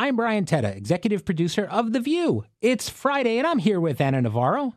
I'm 0.00 0.16
Brian 0.16 0.46
Teta, 0.46 0.74
executive 0.74 1.26
producer 1.26 1.66
of 1.66 1.92
The 1.92 2.00
View. 2.00 2.46
It's 2.62 2.88
Friday, 2.88 3.36
and 3.36 3.46
I'm 3.46 3.58
here 3.58 3.78
with 3.78 4.00
Ana 4.00 4.22
Navarro. 4.22 4.72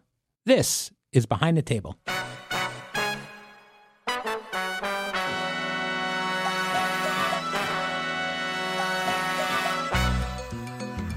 This 0.45 0.91
is 1.13 1.25
Behind 1.25 1.55
the 1.55 1.61
Table. 1.61 1.95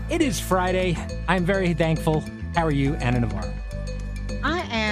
It 0.09 0.23
is 0.23 0.39
Friday. 0.39 0.97
I'm 1.27 1.45
very 1.45 1.75
thankful. 1.75 2.23
How 2.55 2.65
are 2.65 2.71
you, 2.71 2.95
Ana 2.95 3.19
Navarro? 3.19 3.53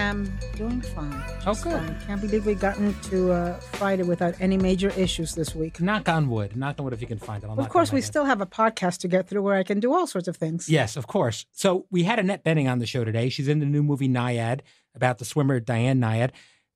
Am 0.04 0.30
doing 0.54 0.82
fine. 0.82 1.24
Oh, 1.46 1.54
good. 1.54 1.72
fine. 1.72 1.98
Can't 2.06 2.20
believe 2.20 2.44
we've 2.44 2.60
gotten 2.60 2.92
to 3.04 3.32
uh, 3.32 3.54
Friday 3.54 4.02
without 4.02 4.34
any 4.38 4.58
major 4.58 4.90
issues 4.90 5.34
this 5.34 5.54
week. 5.54 5.80
Knock 5.80 6.10
on 6.10 6.28
wood. 6.28 6.54
Knock 6.54 6.78
on 6.78 6.84
wood 6.84 6.92
if 6.92 7.00
you 7.00 7.06
can 7.06 7.18
find 7.18 7.42
it. 7.42 7.46
I'll 7.46 7.58
Of 7.58 7.70
course, 7.70 7.90
we 7.90 8.02
still 8.02 8.26
have 8.26 8.42
a 8.42 8.46
podcast 8.46 8.98
to 8.98 9.08
get 9.08 9.26
through 9.26 9.40
where 9.40 9.54
I 9.54 9.62
can 9.62 9.80
do 9.80 9.94
all 9.94 10.06
sorts 10.06 10.28
of 10.28 10.36
things. 10.36 10.68
Yes, 10.68 10.98
of 10.98 11.06
course. 11.06 11.46
So 11.52 11.86
we 11.90 12.02
had 12.02 12.18
Annette 12.18 12.44
Bening 12.44 12.70
on 12.70 12.80
the 12.80 12.86
show 12.86 13.02
today. 13.02 13.30
She's 13.30 13.48
in 13.48 13.60
the 13.60 13.66
new 13.66 13.82
movie 13.82 14.06
Nyad 14.06 14.60
about 14.94 15.16
the 15.16 15.24
swimmer 15.24 15.58
Diane 15.58 16.02
Nyad. 16.02 16.32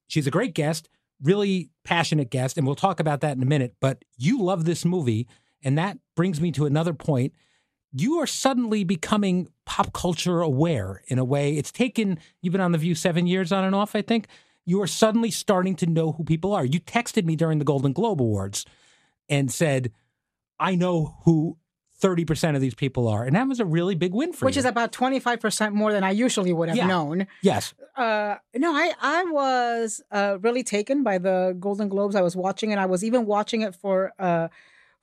She's 0.07 0.27
a 0.27 0.31
great 0.31 0.55
guest, 0.55 0.89
really 1.23 1.69
passionate 1.85 2.31
guest, 2.31 2.57
and 2.57 2.67
we'll 2.67 2.77
talk 2.77 2.99
about 2.99 3.21
that 3.21 3.37
in 3.37 3.43
a 3.43 3.47
minute. 3.47 3.77
But 3.79 4.07
you 4.17 4.41
love 4.41 4.65
this 4.65 4.87
movie, 4.87 5.29
and 5.63 5.77
that 5.77 5.99
brings 6.17 6.41
me 6.41 6.51
to 6.53 6.65
another 6.65 6.95
point. 6.95 7.35
You 7.93 8.19
are 8.19 8.27
suddenly 8.27 8.85
becoming 8.85 9.49
pop 9.65 9.93
culture 9.93 10.41
aware 10.41 11.03
in 11.09 11.19
a 11.19 11.25
way. 11.25 11.57
It's 11.57 11.73
taken 11.73 12.19
you've 12.43 12.53
been 12.53 12.61
on 12.61 12.73
the 12.73 12.79
View 12.79 12.95
seven 12.95 13.27
years 13.27 13.51
on 13.53 13.65
and 13.65 13.75
off, 13.75 13.95
I 13.95 14.03
think. 14.03 14.27
You 14.67 14.83
are 14.83 14.87
suddenly 14.87 15.31
starting 15.31 15.75
to 15.77 15.87
know 15.87 16.13
who 16.13 16.25
people 16.25 16.53
are. 16.53 16.65
You 16.65 16.81
texted 16.81 17.25
me 17.25 17.37
during 17.37 17.59
the 17.59 17.65
Golden 17.65 17.93
Globe 17.95 18.21
Awards 18.21 18.67
and 19.29 19.51
said, 19.51 19.91
I 20.61 20.75
know 20.75 21.17
who 21.25 21.57
30% 22.03 22.55
of 22.55 22.61
these 22.61 22.75
people 22.75 23.09
are. 23.09 23.25
And 23.25 23.35
that 23.35 23.49
was 23.49 23.61
a 23.61 23.65
really 23.65 23.95
big 23.95 24.13
win 24.13 24.33
for 24.35 24.45
Which 24.45 24.57
you. 24.57 24.61
is 24.61 24.65
about 24.67 24.93
25% 24.93 25.73
more 25.73 25.91
than 25.93 26.05
I 26.05 26.11
usually 26.11 26.53
would 26.53 26.69
have 26.69 26.77
Yeah. 26.77 26.87
known. 26.87 27.27
yes. 27.43 27.73
Uh, 27.97 28.37
no, 28.55 28.73
I, 28.73 28.93
I 29.01 29.25
was 29.25 30.01
uh, 30.13 30.37
really 30.43 30.63
taken 30.63 31.03
by 31.03 31.19
the 31.19 31.57
Golden 31.59 31.89
Globes. 31.89 32.15
I 32.15 32.21
was 32.23 32.37
watching 32.37 32.71
it. 32.71 32.79
I 32.79 32.87
was 32.87 33.03
even 33.03 33.25
watching 33.27 33.63
it 33.63 33.75
for 33.75 34.13
uh, 34.19 34.49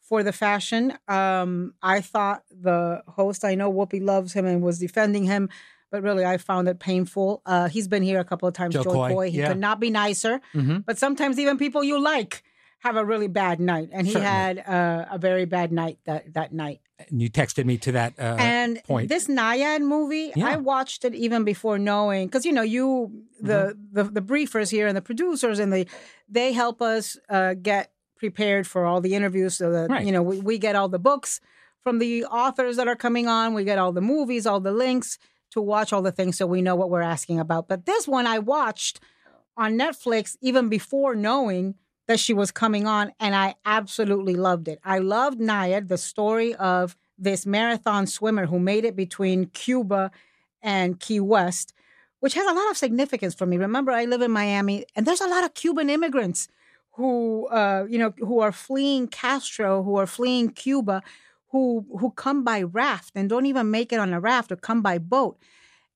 for 0.08 0.24
the 0.24 0.32
fashion. 0.32 0.94
Um, 1.08 1.74
I 1.82 2.02
thought 2.02 2.44
the 2.52 3.02
host, 3.08 3.44
I 3.44 3.56
know 3.56 3.72
Whoopi 3.74 4.02
loves 4.02 4.34
him 4.34 4.46
and 4.46 4.62
was 4.62 4.78
defending 4.80 5.24
him, 5.26 5.50
but 5.92 6.04
really 6.04 6.24
I 6.26 6.38
found 6.38 6.68
it 6.68 6.80
painful. 6.80 7.42
Uh, 7.46 7.68
he's 7.70 7.88
been 7.88 8.04
here 8.04 8.20
a 8.20 8.24
couple 8.26 8.48
of 8.48 8.54
times, 8.54 8.74
Joe 8.76 8.84
Joe, 8.84 8.94
Koy, 8.94 9.10
Koy. 9.14 9.32
He 9.32 9.40
yeah. 9.40 9.48
could 9.50 9.58
not 9.60 9.80
be 9.80 9.90
nicer. 9.90 10.42
hmm 10.54 10.78
But 10.86 10.98
sometimes 10.98 11.40
even 11.40 11.58
people 11.58 11.84
you 11.84 12.00
like 12.00 12.44
have 12.80 12.98
a 12.98 13.06
really 13.06 13.28
bad 13.28 13.60
night, 13.60 13.90
and 13.92 14.06
he 14.06 14.14
Certainly. 14.14 14.32
had 14.32 14.60
uh, 14.60 15.06
a 15.10 15.18
very 15.18 15.46
bad 15.46 15.72
night 15.72 15.98
that 16.06 16.34
that 16.34 16.54
night. 16.54 16.82
And 17.10 17.20
you 17.22 17.30
texted 17.30 17.66
me 17.66 17.78
to 17.80 17.92
that. 17.94 18.14
Uh, 18.20 18.36
and 18.38 18.82
point. 18.84 19.10
this 19.10 19.28
Nyad 19.28 19.82
movie, 19.82 20.32
Yeah. 20.36 20.50
I 20.50 20.58
watched 20.58 21.04
it 21.04 21.16
even 21.16 21.44
before 21.44 21.80
knowing, 21.80 22.28
because 22.28 22.46
you 22.46 22.52
know 22.54 22.62
you 22.62 23.12
the, 23.42 23.54
Mm-hmm. 23.76 23.96
the 23.96 24.04
the 24.04 24.22
briefers 24.22 24.70
here 24.70 24.86
and 24.88 24.96
the 24.96 25.02
producers 25.02 25.58
and 25.60 25.74
the 25.74 25.88
they 26.30 26.54
help 26.54 26.82
us 26.82 27.18
uh, 27.30 27.56
get 27.56 27.92
prepared 28.16 28.66
for 28.68 28.86
all 28.86 29.02
the 29.02 29.14
interviews, 29.16 29.56
so 29.58 29.72
that 29.72 29.90
Right. 29.90 30.06
you 30.06 30.12
know 30.12 30.22
we, 30.24 30.40
we 30.40 30.58
get 30.58 30.76
all 30.76 30.90
the 30.90 31.00
books 31.00 31.40
from 31.84 32.00
the 32.00 32.26
authors 32.26 32.78
that 32.78 32.88
are 32.88 32.96
coming 32.96 33.28
on, 33.28 33.54
we 33.54 33.64
get 33.64 33.78
all 33.78 33.92
the 33.92 34.02
movies, 34.02 34.48
all 34.48 34.60
the 34.60 34.72
links 34.72 35.20
to 35.52 35.62
watch 35.62 35.94
all 35.94 36.02
the 36.02 36.12
things, 36.12 36.38
so 36.38 36.48
we 36.48 36.62
know 36.62 36.76
what 36.76 36.90
we're 36.90 37.02
asking 37.02 37.40
about. 37.40 37.68
But 37.68 37.86
this 37.86 38.08
one 38.08 38.26
I 38.26 38.40
watched 38.40 39.00
on 39.56 39.78
Netflix 39.78 40.36
even 40.42 40.68
before 40.68 41.16
knowing 41.16 41.76
that 42.08 42.20
she 42.20 42.34
was 42.34 42.52
coming 42.52 42.88
on, 42.88 43.12
and 43.20 43.36
I 43.36 43.56
absolutely 43.66 44.36
loved 44.36 44.68
it. 44.68 44.80
I 44.84 45.00
loved 45.00 45.40
Nyad, 45.40 45.88
the 45.88 45.98
story 45.98 46.54
of 46.56 46.96
this 47.18 47.46
marathon 47.46 48.06
swimmer 48.08 48.46
who 48.48 48.60
made 48.60 48.84
it 48.86 48.96
between 48.96 49.46
Cuba 49.48 50.12
and 50.62 51.00
Key 51.00 51.20
West, 51.20 51.74
which 52.20 52.34
has 52.34 52.46
a 52.46 52.54
lot 52.54 52.70
of 52.72 52.78
significance 52.78 53.34
for 53.36 53.46
me. 53.46 53.58
Remember, 53.58 53.92
I 53.92 54.06
live 54.06 54.22
in 54.22 54.32
Miami, 54.32 54.86
and 54.96 55.06
there's 55.06 55.22
a 55.22 55.28
lot 55.28 55.44
of 55.44 55.54
Cuban 55.54 55.90
immigrants 55.90 56.48
who, 56.96 57.48
uh, 57.48 57.86
you 57.90 57.98
know, 57.98 58.14
who 58.20 58.40
are 58.40 58.52
fleeing 58.52 59.08
Castro, 59.08 59.84
who 59.84 59.98
are 59.98 60.08
fleeing 60.08 60.50
Cuba, 60.50 61.02
who 61.52 61.86
who 62.00 62.12
come 62.12 62.44
by 62.44 62.62
raft 62.64 63.12
and 63.16 63.30
don't 63.30 63.46
even 63.46 63.72
make 63.72 63.94
it 63.94 64.00
on 64.00 64.14
a 64.14 64.20
raft 64.20 64.52
or 64.52 64.56
come 64.56 64.82
by 64.82 64.98
boat. 64.98 65.38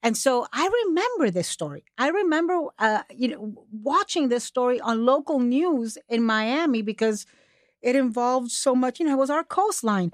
And 0.02 0.16
so 0.18 0.48
I 0.54 0.70
remember 0.86 1.30
this 1.30 1.48
story. 1.48 1.84
I 1.98 2.10
remember, 2.10 2.62
uh, 2.80 3.04
you 3.16 3.28
know, 3.30 3.66
watching 3.72 4.30
this 4.30 4.44
story 4.46 4.80
on 4.80 5.06
local 5.06 5.40
news 5.40 5.98
in 6.08 6.24
Miami 6.24 6.82
because 6.82 7.26
it 7.82 7.96
involved 7.96 8.52
so 8.52 8.76
much. 8.76 9.00
You 9.00 9.06
know, 9.08 9.14
it 9.14 9.18
was 9.20 9.30
our 9.30 9.44
coastline, 9.44 10.12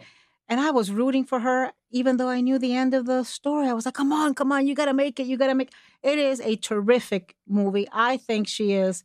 and 0.50 0.59
I 0.59 0.72
was 0.72 0.91
rooting 0.91 1.25
for 1.25 1.40
her, 1.41 1.72
even 1.91 2.17
though 2.17 2.29
I 2.29 2.41
knew 2.41 2.59
the 2.59 2.75
end 2.75 2.94
of 2.94 3.06
the 3.06 3.23
story. 3.23 3.67
I 3.67 3.73
was 3.73 3.85
like, 3.85 3.96
"Come 3.96 4.13
on, 4.13 4.34
come 4.35 4.52
on, 4.52 4.67
you 4.67 4.75
got 4.75 4.85
to 4.85 4.94
make 4.94 5.19
it. 5.19 5.28
You 5.28 5.38
got 5.38 5.47
to 5.47 5.56
make." 5.56 5.69
It. 6.03 6.12
It 6.13 6.19
is 6.19 6.40
a 6.41 6.56
terrific 6.57 7.35
movie. 7.47 7.88
I 7.91 8.17
think 8.17 8.47
she 8.47 8.73
is 8.73 9.03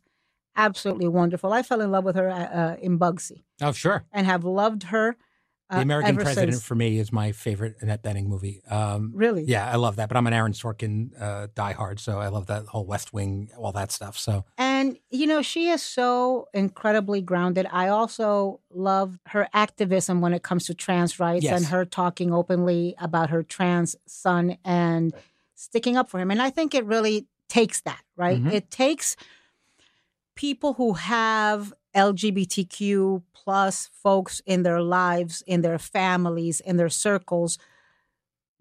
absolutely 0.55 1.07
wonderful. 1.07 1.53
I 1.53 1.63
fell 1.63 1.81
in 1.81 1.91
love 1.91 2.03
with 2.03 2.15
her 2.15 2.29
uh, 2.29 2.75
in 2.81 2.97
Bugsy 2.99 3.43
oh, 3.61 3.71
sure. 3.71 4.03
and 4.11 4.25
have 4.25 4.43
loved 4.43 4.83
her. 4.83 5.17
Uh, 5.69 5.77
The 5.77 5.81
American 5.83 6.15
President 6.17 6.53
since. 6.55 6.63
for 6.65 6.75
me 6.75 6.99
is 6.99 7.13
my 7.13 7.31
favorite 7.31 7.75
Annette 7.79 8.03
Bening 8.03 8.25
movie. 8.25 8.61
Um, 8.69 9.13
Really? 9.15 9.45
yeah, 9.45 9.71
I 9.71 9.77
love 9.77 9.95
that. 9.95 10.09
But 10.09 10.17
I'm 10.17 10.27
an 10.27 10.33
Aaron 10.33 10.51
Sorkin 10.51 11.11
uh, 11.17 11.47
diehard, 11.55 11.97
so 11.99 12.19
I 12.19 12.27
love 12.27 12.47
that 12.47 12.65
whole 12.65 12.85
West 12.85 13.13
Wing, 13.13 13.49
all 13.57 13.71
that 13.71 13.89
stuff. 13.89 14.17
So 14.17 14.43
And, 14.57 14.97
you 15.09 15.25
know, 15.27 15.41
she 15.41 15.69
is 15.69 15.81
so 15.81 16.49
incredibly 16.53 17.21
grounded. 17.21 17.67
I 17.71 17.87
also 17.87 18.59
love 18.69 19.17
her 19.27 19.47
activism 19.53 20.19
when 20.19 20.33
it 20.33 20.43
comes 20.43 20.65
to 20.65 20.73
trans 20.73 21.21
rights 21.21 21.45
Yes. 21.45 21.57
and 21.57 21.65
her 21.67 21.85
talking 21.85 22.33
openly 22.33 22.95
about 22.99 23.29
her 23.29 23.41
trans 23.41 23.95
son 24.05 24.57
and 24.65 25.13
sticking 25.55 25.95
up 25.95 26.09
for 26.09 26.19
him. 26.19 26.31
And 26.31 26.41
I 26.41 26.49
think 26.49 26.75
it 26.75 26.83
really 26.85 27.27
takes 27.47 27.79
that, 27.81 28.01
right? 28.17 28.43
Mhm. 28.43 28.51
It 28.51 28.71
takes 28.71 29.15
people 30.35 30.73
who 30.73 30.93
have 30.93 31.73
LGBTQ 31.95 33.23
plus 33.33 33.89
folks 33.93 34.41
in 34.45 34.63
their 34.63 34.81
lives, 34.81 35.43
in 35.45 35.61
their 35.61 35.79
families, 35.79 36.59
in 36.59 36.77
their 36.77 36.89
circles, 36.89 37.57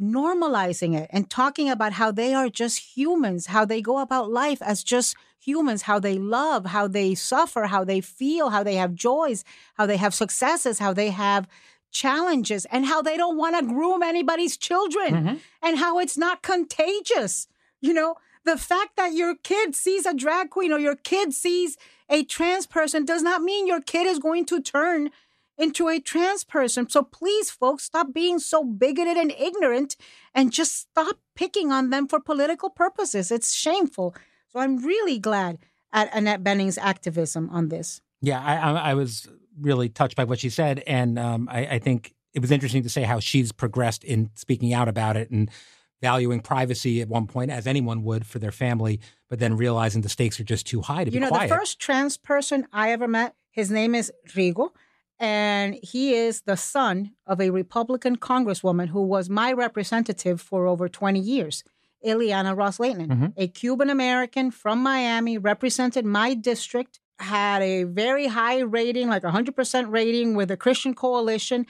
normalizing 0.01 0.97
it 0.97 1.09
and 1.13 1.29
talking 1.29 1.69
about 1.69 1.93
how 1.93 2.11
they 2.11 2.33
are 2.33 2.49
just 2.49 2.97
humans, 2.97 3.47
how 3.47 3.65
they 3.65 3.83
go 3.83 3.99
about 3.99 4.31
life 4.31 4.63
as 4.63 4.83
just 4.83 5.15
humans, 5.39 5.83
how 5.83 5.99
they 5.99 6.19
love, 6.19 6.67
how 6.67 6.89
they 6.89 7.15
suffer, 7.15 7.65
how 7.67 7.85
they 7.85 8.01
feel, 8.01 8.49
how 8.51 8.63
they 8.63 8.77
have 8.77 8.95
joys, 8.95 9.45
how 9.75 9.85
they 9.87 9.97
have 9.99 10.15
successes, 10.15 10.79
how 10.79 10.93
they 10.93 11.11
have 11.11 11.47
challenges, 11.93 12.67
and 12.67 12.87
how 12.87 13.03
they 13.03 13.17
don't 13.17 13.37
want 13.37 13.59
to 13.59 13.67
groom 13.67 14.03
anybody's 14.03 14.57
children 14.57 15.15
Mhm. 15.15 15.41
and 15.63 15.79
how 15.79 15.99
it's 15.99 16.17
not 16.17 16.43
contagious. 16.43 17.47
You 17.81 17.93
know, 17.95 18.15
the 18.45 18.57
fact 18.57 18.97
that 18.97 19.13
your 19.13 19.35
kid 19.37 19.75
sees 19.75 20.07
a 20.07 20.15
drag 20.15 20.51
queen 20.51 20.73
or 20.73 20.79
your 20.79 20.97
kid 20.97 21.33
sees 21.35 21.77
a 22.09 22.25
trans 22.25 22.67
person 22.67 23.05
does 23.05 23.23
not 23.23 23.43
mean 23.43 23.67
your 23.67 23.81
kid 23.81 24.07
is 24.07 24.19
going 24.19 24.45
to 24.47 24.61
turn 24.61 25.11
into 25.59 25.89
a 25.89 26.01
trans 26.01 26.43
person. 26.43 26.89
So 26.89 27.03
please, 27.03 27.51
folks, 27.51 27.85
stop 27.85 28.13
being 28.15 28.39
so 28.39 28.65
bigoted 28.65 29.17
and 29.17 29.31
ignorant 29.33 29.97
and 30.35 30.53
just 30.53 30.75
stop 30.77 31.17
picking 31.37 31.71
on 31.71 31.91
them 31.91 32.09
for 32.09 32.19
political 32.19 32.71
purposes. 32.71 33.31
It's 33.31 33.55
shameful. 33.55 34.15
So 34.49 34.59
I'm 34.59 34.79
really 34.79 35.19
glad 35.19 35.59
at 35.93 36.15
Annette 36.15 36.43
Bening's 36.43 36.79
activism 36.79 37.51
on 37.51 37.69
this. 37.69 38.01
yeah, 38.23 38.41
I, 38.41 38.57
I, 38.57 38.91
I 38.91 38.95
was 38.95 39.29
really 39.61 39.89
touched 39.89 40.17
by 40.17 40.25
what 40.25 40.39
she 40.39 40.49
said, 40.49 40.83
and 40.87 41.19
um, 41.19 41.49
I, 41.51 41.67
I 41.67 41.79
think 41.79 42.15
it 42.33 42.41
was 42.41 42.51
interesting 42.51 42.83
to 42.85 42.89
say 42.89 43.03
how 43.03 43.21
she's 43.21 43.53
progressed 43.53 44.05
in 44.05 44.31
speaking 44.35 44.73
out 44.73 44.89
about 44.89 45.17
it 45.17 45.31
and 45.31 45.51
valuing 46.03 46.41
privacy 46.41 47.01
at 47.01 47.09
one 47.09 47.27
point, 47.27 47.51
as 47.51 47.67
anyone 47.67 48.03
would 48.05 48.27
for 48.27 48.39
their 48.39 48.53
family, 48.53 49.01
but 49.29 49.39
then 49.39 49.57
realizing 49.57 50.03
the 50.03 50.09
stakes 50.09 50.41
are 50.41 50.45
just 50.45 50.67
too 50.67 50.81
high 50.81 51.05
to 51.05 51.11
be 51.11 51.13
quiet. 51.13 51.15
You 51.15 51.21
be 51.21 51.25
know, 51.25 51.29
quiet. 51.29 51.49
the 51.51 51.55
first 51.57 51.79
trans 51.79 52.17
person 52.17 52.67
I 52.73 52.91
ever 52.93 53.07
met, 53.09 53.35
his 53.51 53.71
name 53.71 53.95
is 53.95 54.13
Rigo, 54.35 54.71
and 55.19 55.77
he 55.83 56.15
is 56.15 56.43
the 56.43 56.57
son 56.57 57.13
of 57.27 57.41
a 57.41 57.51
Republican 57.51 58.17
congresswoman 58.17 58.89
who 58.89 59.03
was 59.03 59.29
my 59.29 59.53
representative 59.53 60.41
for 60.41 60.67
over 60.67 60.89
20 60.89 61.21
years, 61.21 61.63
Ileana 62.07 62.57
Ros-Lehtinen, 62.57 63.09
Mhm. 63.09 63.33
a 63.37 63.49
Cuban 63.49 63.91
American 63.91 64.51
from 64.51 64.79
Miami, 64.83 65.37
represented 65.37 66.07
my 66.07 66.33
district, 66.33 66.99
had 67.19 67.61
a 67.61 67.83
very 67.85 68.29
high 68.29 68.61
rating, 68.61 69.09
like 69.11 69.23
100% 69.25 69.91
rating 69.91 70.35
with 70.35 70.49
the 70.49 70.57
Christian 70.57 70.95
Coalition. 70.95 71.67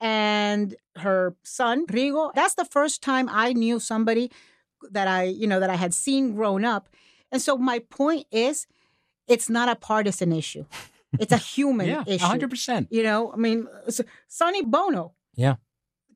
And 0.00 0.74
her 0.96 1.36
son, 1.42 1.86
Rigo, 1.86 2.32
that's 2.34 2.54
the 2.54 2.64
first 2.64 3.02
time 3.02 3.28
I 3.30 3.52
knew 3.52 3.78
somebody 3.78 4.30
that 4.90 5.08
I, 5.08 5.24
you 5.24 5.46
know, 5.46 5.60
that 5.60 5.70
I 5.70 5.76
had 5.76 5.92
seen 5.92 6.34
grown 6.34 6.64
up. 6.64 6.88
And 7.30 7.40
so 7.40 7.56
my 7.58 7.80
point 7.80 8.26
is, 8.30 8.66
it's 9.28 9.48
not 9.48 9.68
a 9.68 9.76
partisan 9.76 10.32
issue. 10.32 10.64
It's 11.18 11.32
a 11.32 11.36
human 11.54 11.86
issue. 11.86 12.02
yeah, 12.06 12.14
issue. 12.14 12.24
hundred 12.24 12.50
percent. 12.50 12.88
You 12.90 13.02
know, 13.02 13.32
I 13.32 13.36
mean, 13.36 13.66
uh, 13.86 13.90
Sonny 14.26 14.62
Bono. 14.62 15.12
Yeah. 15.34 15.56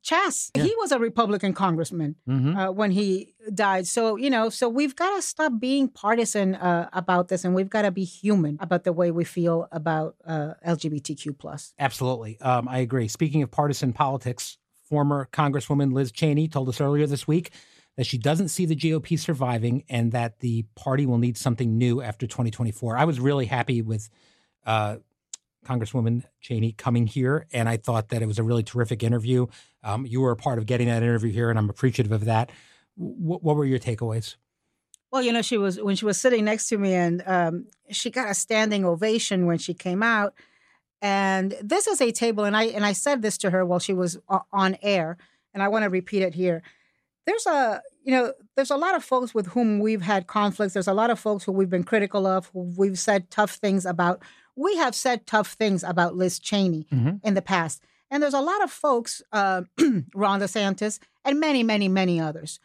Chaz, 0.04 0.50
Yeah. 0.54 0.64
he 0.64 0.74
was 0.78 0.92
a 0.92 0.98
Republican 0.98 1.52
congressman 1.54 2.16
hmm 2.26 2.56
uh, 2.56 2.70
when 2.70 2.90
he 2.90 3.34
died. 3.54 3.86
So, 3.86 4.16
you 4.16 4.30
know, 4.30 4.50
so 4.50 4.68
we've 4.68 4.94
got 4.94 5.16
to 5.16 5.22
stop 5.22 5.52
being 5.58 5.88
partisan 5.88 6.54
uh, 6.54 6.88
about 6.92 7.28
this 7.28 7.44
and 7.44 7.54
we've 7.54 7.70
got 7.70 7.82
to 7.82 7.90
be 7.90 8.04
human 8.04 8.58
about 8.60 8.84
the 8.84 8.92
way 8.92 9.10
we 9.10 9.24
feel 9.24 9.66
about 9.72 10.16
uh, 10.26 10.54
LGBTQ 10.66 11.38
plus. 11.38 11.72
Absolutely. 11.78 12.38
Um, 12.40 12.68
I 12.68 12.78
agree. 12.78 13.08
Speaking 13.08 13.42
of 13.42 13.50
partisan 13.50 13.92
politics, 13.92 14.58
former 14.88 15.28
Congresswoman 15.32 15.92
Liz 15.94 16.12
Cheney 16.12 16.48
told 16.48 16.68
us 16.68 16.80
earlier 16.80 17.06
this 17.06 17.26
week 17.26 17.50
that 17.96 18.04
she 18.04 18.18
doesn't 18.18 18.48
see 18.48 18.66
the 18.66 18.76
GOP 18.76 19.18
surviving 19.18 19.84
and 19.88 20.12
that 20.12 20.40
the 20.40 20.64
party 20.74 21.06
will 21.06 21.18
need 21.18 21.38
something 21.38 21.78
new 21.78 22.02
after 22.02 22.26
2024. 22.26 22.96
I 22.96 23.04
was 23.04 23.20
really 23.20 23.46
happy 23.46 23.80
with 23.82 24.10
uh, 24.66 24.96
Congresswoman 25.64 26.24
Cheney 26.40 26.72
coming 26.72 27.06
here, 27.06 27.46
and 27.52 27.68
I 27.68 27.76
thought 27.76 28.08
that 28.08 28.22
it 28.22 28.26
was 28.26 28.38
a 28.38 28.42
really 28.42 28.62
terrific 28.62 29.02
interview. 29.02 29.46
Um, 29.82 30.06
you 30.06 30.20
were 30.20 30.30
a 30.30 30.36
part 30.36 30.58
of 30.58 30.66
getting 30.66 30.88
that 30.88 31.02
interview 31.02 31.32
here, 31.32 31.50
and 31.50 31.58
I'm 31.58 31.70
appreciative 31.70 32.12
of 32.12 32.24
that. 32.26 32.50
W- 32.98 33.38
what 33.40 33.56
were 33.56 33.64
your 33.64 33.78
takeaways? 33.78 34.36
Well, 35.10 35.22
you 35.22 35.32
know, 35.32 35.42
she 35.42 35.58
was 35.58 35.80
when 35.80 35.96
she 35.96 36.04
was 36.04 36.20
sitting 36.20 36.44
next 36.44 36.68
to 36.68 36.78
me, 36.78 36.94
and 36.94 37.22
um, 37.26 37.66
she 37.90 38.10
got 38.10 38.30
a 38.30 38.34
standing 38.34 38.84
ovation 38.84 39.46
when 39.46 39.58
she 39.58 39.74
came 39.74 40.02
out. 40.02 40.34
And 41.00 41.54
this 41.62 41.86
is 41.86 42.00
a 42.00 42.10
table, 42.12 42.44
and 42.44 42.56
I 42.56 42.64
and 42.64 42.84
I 42.84 42.92
said 42.92 43.22
this 43.22 43.38
to 43.38 43.50
her 43.50 43.64
while 43.64 43.78
she 43.78 43.92
was 43.92 44.18
on 44.52 44.76
air, 44.82 45.16
and 45.52 45.62
I 45.62 45.68
want 45.68 45.84
to 45.84 45.90
repeat 45.90 46.22
it 46.22 46.34
here. 46.34 46.62
There's 47.26 47.46
a 47.46 47.80
you 48.04 48.12
know, 48.12 48.32
there's 48.54 48.70
a 48.70 48.76
lot 48.76 48.94
of 48.94 49.02
folks 49.02 49.34
with 49.34 49.46
whom 49.48 49.80
we've 49.80 50.02
had 50.02 50.26
conflicts. 50.26 50.74
There's 50.74 50.88
a 50.88 50.94
lot 50.94 51.10
of 51.10 51.18
folks 51.18 51.44
who 51.44 51.52
we've 51.52 51.70
been 51.70 51.84
critical 51.84 52.26
of, 52.26 52.50
who 52.52 52.72
we've 52.76 52.98
said 52.98 53.30
tough 53.30 53.52
things 53.52 53.86
about. 53.86 54.22
We 54.56 54.76
have 54.76 54.94
said 54.94 55.26
tough 55.26 55.52
things 55.52 55.82
about 55.82 56.16
Liz 56.16 56.38
Cheney 56.38 56.86
mm-hmm. 56.92 57.16
in 57.22 57.34
the 57.34 57.42
past. 57.42 57.82
And 58.10 58.22
there's 58.22 58.34
a 58.34 58.40
lot 58.40 58.62
of 58.62 58.70
folks, 58.70 59.22
uh, 59.32 59.62
Ron 60.14 60.40
DeSantis, 60.40 60.98
and 61.24 61.40
many, 61.40 61.62
many, 61.62 61.88
many 61.88 62.20
others, 62.20 62.60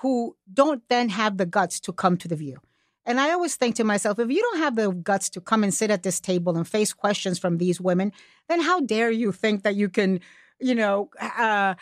who 0.00 0.36
don't 0.52 0.82
then 0.88 1.08
have 1.08 1.38
the 1.38 1.46
guts 1.46 1.80
to 1.80 1.92
come 1.92 2.16
to 2.18 2.28
the 2.28 2.36
view. 2.36 2.58
And 3.04 3.18
I 3.20 3.32
always 3.32 3.56
think 3.56 3.74
to 3.76 3.84
myself, 3.84 4.18
if 4.18 4.30
you 4.30 4.40
don't 4.40 4.58
have 4.58 4.76
the 4.76 4.92
guts 4.92 5.28
to 5.30 5.40
come 5.40 5.64
and 5.64 5.74
sit 5.74 5.90
at 5.90 6.02
this 6.02 6.20
table 6.20 6.56
and 6.56 6.66
face 6.66 6.92
questions 6.92 7.38
from 7.38 7.58
these 7.58 7.80
women, 7.80 8.12
then 8.48 8.60
how 8.60 8.80
dare 8.80 9.10
you 9.10 9.32
think 9.32 9.64
that 9.64 9.74
you 9.74 9.88
can, 9.88 10.20
you 10.60 10.74
know, 10.74 11.10
uh, 11.20 11.74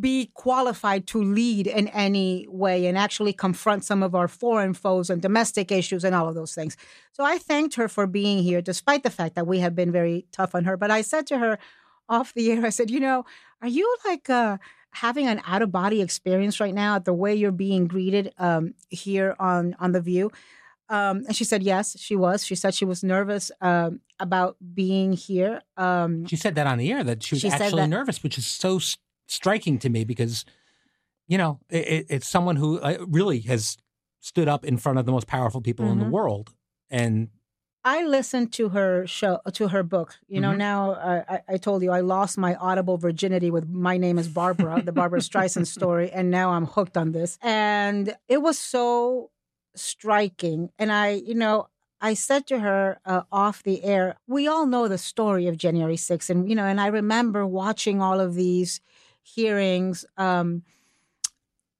be 0.00 0.30
qualified 0.34 1.06
to 1.08 1.22
lead 1.22 1.66
in 1.66 1.88
any 1.88 2.46
way 2.48 2.86
and 2.86 2.96
actually 2.96 3.32
confront 3.32 3.84
some 3.84 4.02
of 4.02 4.14
our 4.14 4.28
foreign 4.28 4.74
foes 4.74 5.10
and 5.10 5.22
domestic 5.22 5.72
issues 5.72 6.04
and 6.04 6.14
all 6.14 6.28
of 6.28 6.34
those 6.34 6.54
things. 6.54 6.76
So 7.12 7.24
I 7.24 7.38
thanked 7.38 7.74
her 7.76 7.88
for 7.88 8.06
being 8.06 8.42
here, 8.42 8.62
despite 8.62 9.02
the 9.02 9.10
fact 9.10 9.34
that 9.34 9.46
we 9.46 9.58
have 9.58 9.74
been 9.74 9.92
very 9.92 10.26
tough 10.32 10.54
on 10.54 10.64
her. 10.64 10.76
But 10.76 10.90
I 10.90 11.02
said 11.02 11.26
to 11.28 11.38
her 11.38 11.58
off 12.08 12.34
the 12.34 12.52
air, 12.52 12.64
I 12.66 12.70
said, 12.70 12.90
you 12.90 13.00
know, 13.00 13.24
are 13.60 13.68
you 13.68 13.96
like 14.06 14.28
uh, 14.30 14.58
having 14.90 15.26
an 15.26 15.40
out 15.46 15.62
of 15.62 15.72
body 15.72 16.00
experience 16.00 16.60
right 16.60 16.74
now 16.74 16.96
at 16.96 17.04
the 17.04 17.14
way 17.14 17.34
you're 17.34 17.52
being 17.52 17.86
greeted 17.86 18.32
um, 18.38 18.74
here 18.88 19.36
on 19.38 19.76
on 19.78 19.92
the 19.92 20.00
View? 20.00 20.30
Um, 20.88 21.24
and 21.26 21.34
she 21.34 21.44
said 21.44 21.62
yes, 21.62 21.98
she 21.98 22.16
was. 22.16 22.44
She 22.44 22.54
said 22.54 22.74
she 22.74 22.84
was 22.84 23.02
nervous 23.02 23.50
um, 23.62 24.00
about 24.20 24.56
being 24.74 25.12
here. 25.14 25.62
Um, 25.78 26.26
she 26.26 26.36
said 26.36 26.54
that 26.56 26.66
on 26.66 26.76
the 26.76 26.92
air 26.92 27.02
that 27.02 27.22
she 27.22 27.34
was 27.34 27.40
she 27.40 27.48
actually 27.48 27.86
nervous, 27.86 28.22
which 28.22 28.36
is 28.36 28.44
so 28.44 28.78
striking 29.32 29.78
to 29.78 29.88
me 29.88 30.04
because, 30.04 30.44
you 31.26 31.38
know, 31.38 31.58
it, 31.70 32.06
it's 32.08 32.28
someone 32.28 32.56
who 32.56 32.78
uh, 32.80 32.98
really 33.08 33.40
has 33.40 33.76
stood 34.20 34.48
up 34.48 34.64
in 34.64 34.76
front 34.76 34.98
of 34.98 35.06
the 35.06 35.12
most 35.12 35.26
powerful 35.26 35.60
people 35.60 35.84
mm-hmm. 35.84 35.92
in 35.92 35.98
the 35.98 36.04
mm-hmm. 36.04 36.14
world. 36.14 36.54
And 36.90 37.28
I 37.84 38.04
listened 38.04 38.52
to 38.52 38.68
her 38.68 39.06
show, 39.06 39.40
to 39.54 39.68
her 39.68 39.82
book. 39.82 40.14
You 40.28 40.40
know, 40.40 40.50
mm-hmm. 40.50 40.58
now 40.58 40.92
uh, 40.92 41.24
I, 41.28 41.54
I, 41.54 41.56
told 41.56 41.82
you 41.82 41.90
I 41.90 42.00
lost 42.00 42.38
my 42.38 42.54
audible 42.54 42.96
virginity 42.96 43.50
with 43.50 43.68
My 43.68 43.96
Name 43.96 44.18
is 44.18 44.28
Barbra, 44.28 44.82
the 44.82 44.92
Barbra 44.92 45.18
Streisand 45.20 45.66
story, 45.66 46.10
and 46.10 46.30
now 46.30 46.50
I'm 46.50 46.66
hooked 46.66 46.96
on 46.96 47.10
this. 47.10 47.38
And 47.42 48.14
it 48.28 48.40
was 48.40 48.58
so 48.58 49.30
striking. 49.74 50.70
And 50.78 50.92
I, 50.92 51.10
you 51.10 51.34
know, 51.34 51.68
I 52.00 52.14
said 52.14 52.46
to 52.48 52.60
her 52.60 52.98
uh, 53.04 53.22
off 53.32 53.62
the 53.62 53.82
air, 53.84 54.16
we 54.26 54.46
all 54.46 54.66
know 54.66 54.86
the 54.86 54.98
story 54.98 55.48
of 55.48 55.56
January 55.56 55.96
6th. 55.96 56.30
And, 56.30 56.48
you 56.48 56.54
know, 56.54 56.64
and 56.64 56.80
I 56.80 56.88
remember 56.88 57.46
watching 57.46 58.02
all 58.02 58.20
of 58.20 58.34
these 58.34 58.80
hearings. 59.22 60.04
Um, 60.16 60.62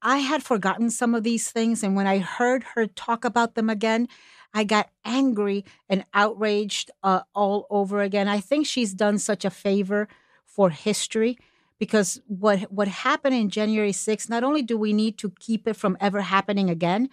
I 0.00 0.18
had 0.18 0.42
forgotten 0.42 0.90
some 0.90 1.14
of 1.14 1.22
these 1.22 1.50
things. 1.50 1.82
And 1.82 1.94
when 1.94 2.06
I 2.06 2.18
heard 2.18 2.64
her 2.74 2.86
talk 2.86 3.24
about 3.24 3.54
them 3.54 3.70
again, 3.70 4.08
I 4.52 4.64
got 4.64 4.90
angry 5.04 5.64
and 5.88 6.04
outraged 6.12 6.90
uh, 7.02 7.20
all 7.34 7.66
over 7.70 8.02
again. 8.02 8.28
I 8.28 8.40
think 8.40 8.66
she's 8.66 8.92
done 8.92 9.18
such 9.18 9.44
a 9.44 9.50
favor 9.50 10.08
for 10.44 10.70
history 10.70 11.38
because 11.78 12.20
what 12.26 12.70
what 12.70 12.88
happened 12.88 13.34
in 13.34 13.48
January 13.48 13.92
6th, 13.92 14.28
not 14.28 14.44
only 14.44 14.62
do 14.62 14.76
we 14.76 14.92
need 14.92 15.16
to 15.18 15.32
keep 15.40 15.66
it 15.66 15.74
from 15.74 15.96
ever 16.00 16.20
happening 16.20 16.68
again, 16.68 17.08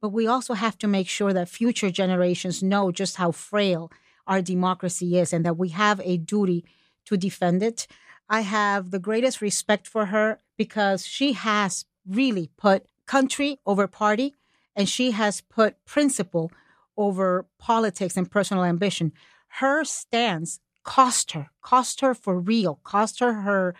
but 0.00 0.10
we 0.10 0.26
also 0.26 0.54
have 0.54 0.78
to 0.78 0.86
make 0.86 1.08
sure 1.08 1.32
that 1.32 1.48
future 1.48 1.90
generations 1.90 2.62
know 2.62 2.92
just 2.92 3.16
how 3.16 3.32
frail 3.32 3.90
our 4.26 4.40
democracy 4.40 5.18
is 5.18 5.32
and 5.32 5.44
that 5.44 5.56
we 5.56 5.70
have 5.70 6.00
a 6.04 6.16
duty 6.16 6.64
to 7.06 7.16
defend 7.16 7.62
it. 7.62 7.86
I 8.28 8.40
have 8.40 8.90
the 8.90 8.98
greatest 8.98 9.40
respect 9.40 9.86
for 9.86 10.06
her 10.06 10.38
because 10.56 11.06
she 11.06 11.32
has 11.32 11.84
really 12.08 12.50
put 12.56 12.86
country 13.06 13.58
over 13.66 13.86
party 13.86 14.34
and 14.74 14.88
she 14.88 15.12
has 15.12 15.40
put 15.40 15.84
principle 15.84 16.50
over 16.96 17.46
politics 17.58 18.16
and 18.16 18.30
personal 18.30 18.64
ambition. 18.64 19.12
Her 19.48 19.84
stance 19.84 20.60
cost 20.84 21.32
her, 21.32 21.50
cost 21.62 22.00
her 22.00 22.14
for 22.14 22.38
real, 22.38 22.80
cost 22.82 23.20
her 23.20 23.32
her 23.42 23.74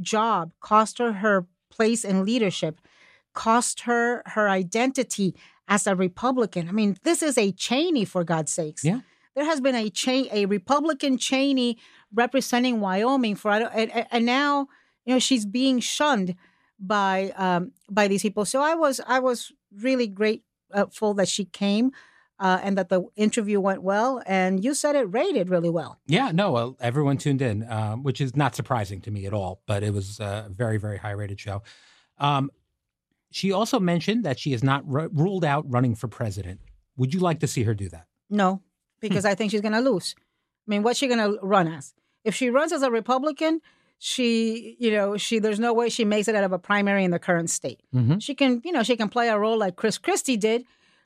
job, 0.00 0.52
cost 0.60 0.98
her 0.98 1.14
her 1.14 1.46
place 1.70 2.04
in 2.04 2.24
leadership, 2.24 2.80
cost 3.34 3.82
her 3.82 4.22
her 4.26 4.48
identity 4.48 5.34
as 5.66 5.86
a 5.86 5.94
Republican. 5.94 6.68
I 6.68 6.72
mean, 6.72 6.96
this 7.02 7.22
is 7.22 7.36
a 7.38 7.52
Cheney, 7.52 8.04
for 8.04 8.24
God's 8.24 8.52
sakes. 8.52 8.84
Yeah. 8.84 9.00
There 9.38 9.46
has 9.46 9.60
been 9.60 9.76
a 9.76 9.88
chain, 9.88 10.26
a 10.32 10.46
Republican 10.46 11.16
Cheney 11.16 11.78
representing 12.12 12.80
Wyoming 12.80 13.36
for, 13.36 13.52
and, 13.52 14.06
and 14.10 14.26
now 14.26 14.66
you 15.04 15.14
know 15.14 15.20
she's 15.20 15.46
being 15.46 15.78
shunned 15.78 16.34
by 16.80 17.32
um, 17.36 17.70
by 17.88 18.08
these 18.08 18.22
people. 18.22 18.44
So 18.44 18.60
I 18.60 18.74
was 18.74 19.00
I 19.06 19.20
was 19.20 19.52
really 19.72 20.08
grateful 20.08 21.14
that 21.14 21.28
she 21.28 21.44
came. 21.44 21.92
Uh, 22.40 22.60
and 22.62 22.78
that 22.78 22.88
the 22.88 23.02
interview 23.16 23.58
went 23.58 23.82
well. 23.82 24.22
And 24.24 24.62
you 24.62 24.72
said 24.72 24.94
it 24.94 25.12
rated 25.12 25.48
really 25.48 25.70
well. 25.70 25.98
Yeah, 26.06 26.30
no, 26.32 26.52
well, 26.52 26.76
everyone 26.78 27.18
tuned 27.18 27.42
in, 27.42 27.68
um, 27.68 28.04
which 28.04 28.20
is 28.20 28.36
not 28.36 28.54
surprising 28.54 29.00
to 29.00 29.10
me 29.10 29.26
at 29.26 29.34
all. 29.34 29.60
But 29.66 29.82
it 29.82 29.92
was 29.92 30.20
a 30.20 30.48
very, 30.48 30.78
very 30.78 30.98
high 30.98 31.10
rated 31.10 31.40
show. 31.40 31.64
Um, 32.18 32.52
she 33.32 33.50
also 33.50 33.80
mentioned 33.80 34.22
that 34.24 34.38
she 34.38 34.52
is 34.52 34.62
not 34.62 34.84
r- 34.88 35.08
ruled 35.12 35.44
out 35.44 35.64
running 35.68 35.96
for 35.96 36.06
president. 36.06 36.60
Would 36.96 37.12
you 37.12 37.18
like 37.18 37.40
to 37.40 37.48
see 37.48 37.64
her 37.64 37.74
do 37.74 37.88
that? 37.88 38.06
No, 38.30 38.62
because 39.00 39.24
I 39.24 39.34
think 39.34 39.50
she's 39.50 39.60
going 39.60 39.72
to 39.72 39.80
lose. 39.80 40.14
I 40.18 40.70
mean, 40.70 40.82
what's 40.82 40.98
she 40.98 41.06
going 41.06 41.18
to 41.18 41.38
run 41.42 41.68
as? 41.68 41.94
If 42.24 42.34
she 42.34 42.50
runs 42.50 42.72
as 42.72 42.82
a 42.82 42.90
Republican, 42.90 43.60
she, 43.98 44.76
you 44.78 44.90
know, 44.90 45.16
she 45.16 45.38
there's 45.38 45.58
no 45.58 45.72
way 45.72 45.88
she 45.88 46.04
makes 46.04 46.28
it 46.28 46.34
out 46.34 46.44
of 46.44 46.52
a 46.52 46.58
primary 46.58 47.04
in 47.04 47.10
the 47.10 47.18
current 47.18 47.50
state. 47.50 47.80
Mm-hmm. 47.94 48.18
She 48.18 48.34
can, 48.34 48.60
you 48.64 48.72
know, 48.72 48.82
she 48.82 48.96
can 48.96 49.08
play 49.08 49.28
a 49.28 49.38
role 49.38 49.58
like 49.58 49.76
Chris 49.76 49.98
Christie 49.98 50.36
did, 50.36 50.64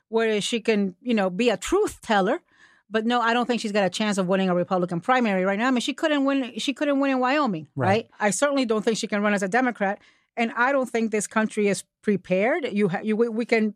where 0.09 0.41
she 0.41 0.59
can, 0.59 0.95
you 1.01 1.13
know, 1.13 1.29
be 1.29 1.49
a 1.49 1.57
truth 1.57 2.01
teller. 2.01 2.41
But 2.89 3.05
no, 3.05 3.19
I 3.21 3.33
don't 3.33 3.47
think 3.47 3.61
she's 3.61 3.71
got 3.71 3.85
a 3.85 3.89
chance 3.89 4.19
of 4.19 4.27
winning 4.27 4.49
a 4.49 4.55
Republican 4.55 4.99
primary 4.99 5.45
right 5.45 5.57
now. 5.57 5.67
I 5.67 5.71
mean, 5.71 5.81
she 5.81 5.93
couldn't 5.93 6.25
win. 6.25 6.59
She 6.59 6.73
couldn't 6.73 6.99
win 6.99 7.11
in 7.11 7.19
Wyoming, 7.19 7.67
right? 7.75 7.87
right? 7.87 8.09
I 8.19 8.29
certainly 8.29 8.65
don't 8.65 8.85
think 8.85 8.97
she 8.97 9.07
can 9.07 9.23
run 9.23 9.33
as 9.33 9.41
a 9.41 9.47
Democrat, 9.47 9.99
and 10.37 10.51
I 10.55 10.71
don't 10.71 10.89
think 10.89 11.11
this 11.11 11.25
country 11.25 11.67
is 11.67 11.83
prepared. 12.03 12.67
You, 12.71 12.89
ha- 12.89 13.01
you, 13.01 13.15
we, 13.15 13.29
we 13.29 13.45
can 13.45 13.73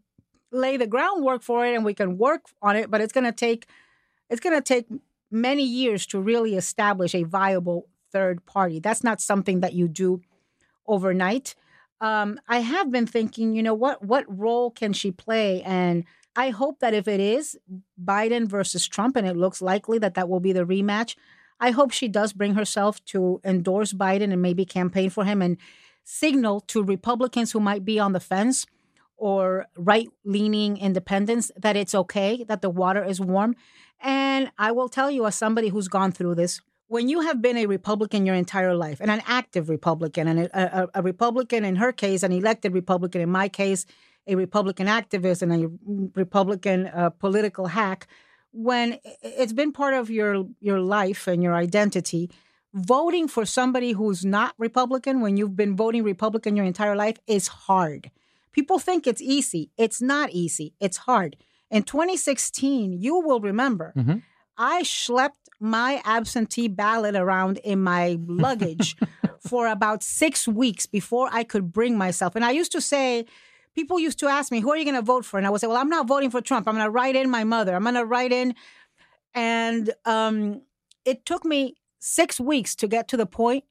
lay 0.52 0.78
the 0.78 0.86
groundwork 0.86 1.42
for 1.42 1.66
it, 1.66 1.74
and 1.74 1.84
we 1.84 1.96
can 1.96 2.20
work 2.20 2.42
on 2.62 2.76
it, 2.76 2.92
but 2.92 3.02
it's 3.02 3.14
going 3.14 3.24
to 3.24 3.32
take 3.32 3.68
it's 4.30 4.42
going 4.42 4.56
to 4.56 4.62
take 4.62 4.88
many 5.32 5.64
years 5.64 6.06
to 6.08 6.20
really 6.20 6.56
establish 6.56 7.14
a 7.14 7.24
viable 7.24 7.88
third 8.12 8.46
party. 8.46 8.80
That's 8.80 9.04
not 9.04 9.22
something 9.22 9.60
that 9.62 9.74
you 9.74 9.88
do 9.88 10.22
overnight. 10.86 11.56
Um, 12.00 12.40
I 12.48 12.60
have 12.60 12.92
been 12.92 13.08
thinking, 13.08 13.56
you 13.56 13.64
know, 13.64 13.74
what 13.74 14.04
what 14.04 14.26
role 14.28 14.72
can 14.72 14.94
she 14.94 15.12
play? 15.12 15.62
And 15.64 16.06
I 16.36 16.52
hope 16.52 16.80
that 16.80 16.94
if 16.94 17.08
it 17.08 17.20
is 17.20 17.58
Biden 18.02 18.48
versus 18.48 18.88
Trump, 18.88 19.16
and 19.16 19.28
it 19.28 19.36
looks 19.36 19.62
likely 19.62 19.98
that 20.00 20.14
that 20.14 20.30
will 20.30 20.40
be 20.40 20.54
the 20.54 20.66
rematch, 20.66 21.16
I 21.60 21.72
hope 21.72 21.92
she 21.92 22.08
does 22.08 22.34
bring 22.34 22.54
herself 22.54 23.04
to 23.06 23.42
endorse 23.44 23.94
Biden 23.94 24.32
and 24.32 24.42
maybe 24.42 24.64
campaign 24.64 25.10
for 25.10 25.26
him 25.26 25.42
and 25.42 25.58
signal 26.04 26.62
to 26.62 26.84
Republicans 26.84 27.52
who 27.52 27.60
might 27.60 27.84
be 27.84 28.00
on 28.00 28.14
the 28.14 28.20
fence 28.20 28.66
or 29.18 29.66
right 29.76 30.08
leaning 30.24 30.78
independents 30.78 31.52
that 31.58 31.76
it's 31.76 31.96
okay, 31.96 32.44
that 32.48 32.62
the 32.62 32.70
water 32.70 33.04
is 33.04 33.20
warm. 33.20 33.56
And 34.00 34.52
I 34.58 34.72
will 34.72 34.90
tell 34.90 35.10
you, 35.10 35.26
as 35.26 35.36
somebody 35.36 35.70
who's 35.70 35.88
gone 35.88 36.12
through 36.12 36.36
this, 36.36 36.62
when 36.88 37.10
you 37.10 37.22
have 37.22 37.42
been 37.42 37.58
a 37.58 37.66
Republican 37.66 38.26
your 38.26 38.36
entire 38.36 38.74
life 38.74 39.02
and 39.02 39.12
an 39.12 39.22
active 39.26 39.70
Republican, 39.70 40.28
and 40.28 40.40
a, 40.40 40.84
a, 40.84 40.88
a 40.96 41.02
Republican 41.02 41.66
in 41.66 41.76
her 41.76 41.92
case, 41.92 42.24
an 42.24 42.32
elected 42.32 42.74
Republican 42.74 43.22
in 43.22 43.30
my 43.30 43.50
case, 43.50 43.86
a 44.28 44.36
Republican 44.36 44.88
activist 44.88 45.42
and 45.42 45.52
a 45.52 45.70
Republican 46.16 46.88
uh, 46.88 47.10
political 47.10 47.68
hack, 47.68 48.08
when 48.52 48.98
it's 49.22 49.54
been 49.54 49.72
part 49.72 49.94
of 49.94 50.10
your 50.10 50.46
your 50.62 50.80
life 50.80 51.28
and 51.28 51.44
your 51.44 51.56
identity, 51.56 52.30
voting 52.74 53.28
for 53.28 53.46
somebody 53.46 53.92
who's 53.92 54.24
not 54.24 54.54
Republican 54.58 55.22
when 55.22 55.38
you've 55.38 55.56
been 55.56 55.76
voting 55.76 56.04
Republican 56.04 56.56
your 56.56 56.66
entire 56.66 56.96
life 56.96 57.18
is 57.28 57.48
hard. 57.48 58.12
People 58.58 58.80
think 58.80 59.06
it's 59.06 59.22
easy. 59.22 59.70
It's 59.78 60.02
not 60.02 60.32
easy. 60.32 60.74
It's 60.80 60.98
hard. 60.98 61.36
In 61.70 61.84
2016, 61.84 62.92
you 62.92 63.20
will 63.20 63.40
remember, 63.40 63.94
mm-hmm. 63.96 64.18
I 64.58 64.82
schlepped 64.82 65.46
my 65.60 66.02
absentee 66.04 66.68
ballot 66.68 67.16
around 67.16 67.60
in 67.60 67.84
my 67.84 68.18
luggage 68.28 68.98
for 69.40 69.68
about 69.68 70.02
six 70.02 70.48
weeks 70.48 70.88
before 70.88 71.30
I 71.32 71.44
could 71.44 71.72
bring 71.72 72.00
myself. 72.00 72.36
And 72.36 72.44
I 72.44 72.50
used 72.50 72.72
to 72.72 72.82
say, 72.82 73.28
people 73.76 74.00
used 74.00 74.18
to 74.20 74.28
ask 74.28 74.52
me, 74.52 74.60
who 74.60 74.72
are 74.72 74.78
you 74.78 74.86
going 74.86 74.96
to 74.96 75.04
vote 75.04 75.24
for? 75.24 75.38
And 75.38 75.46
I 75.46 75.52
would 75.52 75.62
say, 75.62 75.68
well, 75.68 75.78
I'm 75.78 75.90
not 75.90 76.08
voting 76.08 76.32
for 76.32 76.42
Trump. 76.42 76.68
I'm 76.68 76.74
going 76.74 76.84
to 76.86 76.90
write 76.90 77.16
in 77.16 77.30
my 77.30 77.44
mother. 77.44 77.76
I'm 77.76 77.84
going 77.84 77.94
to 77.94 78.06
write 78.06 78.32
in. 78.32 78.56
And 79.36 79.94
um, 80.06 80.64
it 81.06 81.28
took 81.28 81.46
me 81.46 81.76
six 82.00 82.40
weeks 82.40 82.74
to 82.78 82.88
get 82.88 83.08
to 83.10 83.18
the 83.18 83.28
point 83.28 83.66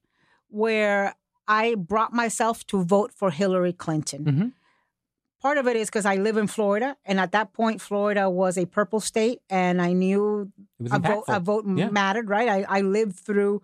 where 0.46 1.16
I 1.48 1.74
brought 1.74 2.12
myself 2.12 2.64
to 2.68 2.84
vote 2.84 3.12
for 3.12 3.32
Hillary 3.32 3.72
Clinton. 3.72 4.24
Mhm. 4.24 4.52
Part 5.42 5.58
of 5.58 5.66
it 5.66 5.76
is 5.76 5.88
because 5.88 6.06
I 6.06 6.16
live 6.16 6.36
in 6.38 6.46
Florida, 6.46 6.96
and 7.04 7.20
at 7.20 7.32
that 7.32 7.52
point, 7.52 7.80
Florida 7.80 8.28
was 8.30 8.56
a 8.56 8.64
purple 8.66 9.00
state, 9.00 9.40
and 9.50 9.80
I 9.82 9.92
knew 9.92 10.50
a 10.90 10.98
vote, 10.98 11.24
a 11.28 11.40
vote 11.40 11.64
Yeah. 11.66 11.90
mattered, 11.90 12.28
right? 12.30 12.48
I, 12.48 12.64
I 12.68 12.80
lived 12.80 13.16
through 13.16 13.62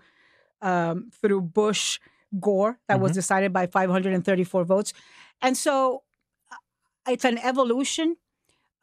um, 0.60 1.10
through 1.20 1.40
Bush 1.40 1.98
Gore 2.38 2.78
that 2.86 3.00
was 3.00 3.10
Mhm. 3.10 3.14
decided 3.14 3.52
by 3.52 3.66
534 3.66 4.62
votes, 4.64 4.92
and 5.40 5.56
so 5.56 6.02
uh, 6.52 6.56
it's 7.08 7.24
an 7.24 7.38
evolution. 7.38 8.16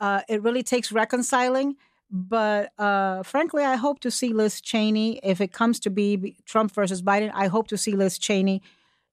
Uh, 0.01 0.21
it 0.27 0.41
really 0.43 0.63
takes 0.63 0.91
reconciling, 0.91 1.77
but 2.11 2.73
uh, 2.77 3.23
frankly, 3.23 3.63
I 3.63 3.75
hope 3.77 3.99
to 4.01 4.11
see 4.11 4.33
Liz 4.33 4.59
Cheney 4.59 5.19
if 5.23 5.39
it 5.39 5.53
comes 5.53 5.79
to 5.81 5.89
be 5.89 6.35
Trump 6.45 6.73
versus 6.73 7.01
Biden. 7.01 7.31
I 7.33 7.47
hope 7.47 7.67
to 7.69 7.77
see 7.77 7.93
Liz 7.93 8.17
Cheney 8.17 8.61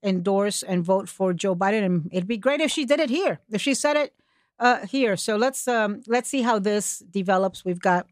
endorse 0.03 0.62
and 0.62 0.85
vote 0.85 1.09
for 1.09 1.33
Joe 1.33 1.55
Biden, 1.57 1.85
and 1.85 2.09
it'd 2.12 2.29
be 2.29 2.37
great 2.37 2.61
if 2.61 2.71
she 2.71 2.85
did 2.85 3.00
it 3.00 3.11
here. 3.11 3.41
If 3.50 3.61
she 3.61 3.75
said 3.75 3.97
it 3.97 4.15
uh, 4.59 4.87
here, 4.87 5.17
so 5.17 5.37
let's 5.37 5.67
um, 5.69 6.03
let's 6.07 6.29
see 6.29 6.43
how 6.43 6.59
this 6.59 7.00
develops. 7.11 7.65
We've 7.65 7.81
got 7.81 8.07